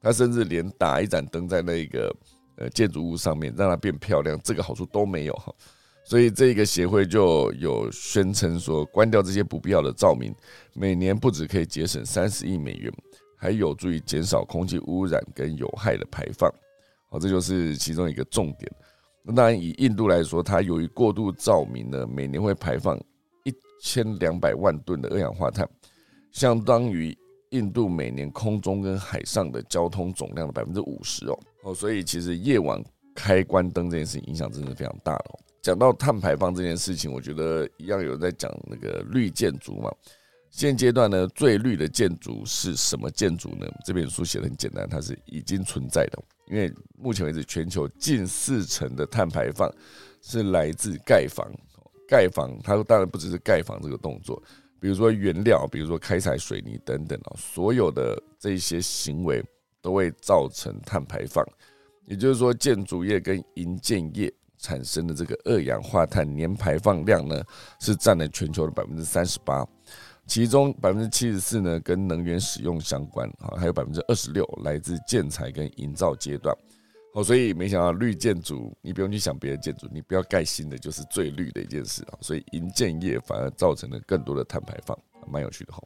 [0.00, 2.14] 他甚至连打一盏灯在那个
[2.56, 5.52] 呃建筑物上面，让它变漂亮，这个好处都没有哈。
[6.04, 10.32] 所以这个协会就有宣称说，关掉这些不必要的照明，
[10.72, 12.92] 每年不止可以节省三十亿美元，
[13.36, 16.48] 还有助于减少空气污染跟有害的排放。
[17.08, 18.70] 好，这就是其中一个重点。
[19.22, 22.98] 那当然，以印度来说，它由于过度照明呢，每年会排放
[23.44, 25.68] 一千两百万吨的二氧化碳，
[26.32, 27.16] 相当于
[27.50, 31.38] 印度每年空中跟海上的交通总量的百分之五十哦。
[31.64, 32.82] 哦，所以其实夜晚
[33.14, 35.38] 开关灯这件事情影响真的非常大的。
[35.60, 39.90] 讲到碳排放这件事情，我觉得一样有人在讲那个绿建筑嘛。
[40.50, 43.66] 现阶段呢，最绿的建筑是什么建筑呢？
[43.84, 46.22] 这本书写的很简单，它是已经存在的。
[46.50, 49.70] 因为目前为止，全球近四成的碳排放
[50.20, 51.46] 是来自盖房。
[52.08, 54.42] 盖房，它当然不只是盖房这个动作，
[54.80, 59.44] 比如说原料，比如说开采水泥等等啊，所有的这些行为
[59.82, 61.44] 都会造成碳排放。
[62.06, 67.44] 也就是说，建筑业跟营建业产生的这个二氧化碳年排放量呢，
[67.78, 69.62] 是占了全球的百分之三十八。
[70.28, 76.54] 其中百分之七十四呢跟能源使用相关，啊，还有百分之二十六来自建材跟营造阶段，
[77.14, 85.82] 好，所以没想到绿建筑，你不用去想别的建筑，你不要盖新的就是最绿的一件事啊，所以营建业反而造成了更多的碳排放，蛮有趣的哈。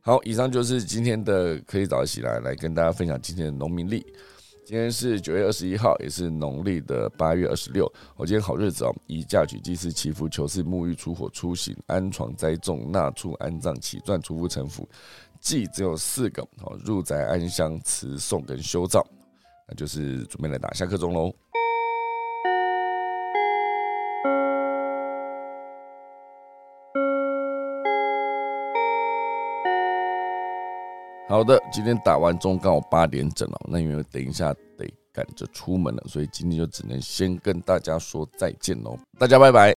[0.00, 4.06] 好，以上就是今天的可以早起来来跟大家分享今天的农民力。
[4.66, 7.86] 今天是九月二十一号，也是农历的八月二十六。
[8.16, 14.88] 我今天好日子哦，以嫁娶、祭祀、祈福、求事、沐浴、出火、出行、安床、栽种、纳畜、安葬、起钻、出夫、成府。
[15.38, 19.06] 祭只有四个哦，入宅、安香、辞送跟修造，
[19.68, 21.32] 那就是准备来打下课钟喽。
[31.36, 39.74] 好的，今天打完钟刚好八点整了，那因为等一下得赶着出门了，所以今天就只能先跟大家说再见喽，大家拜拜。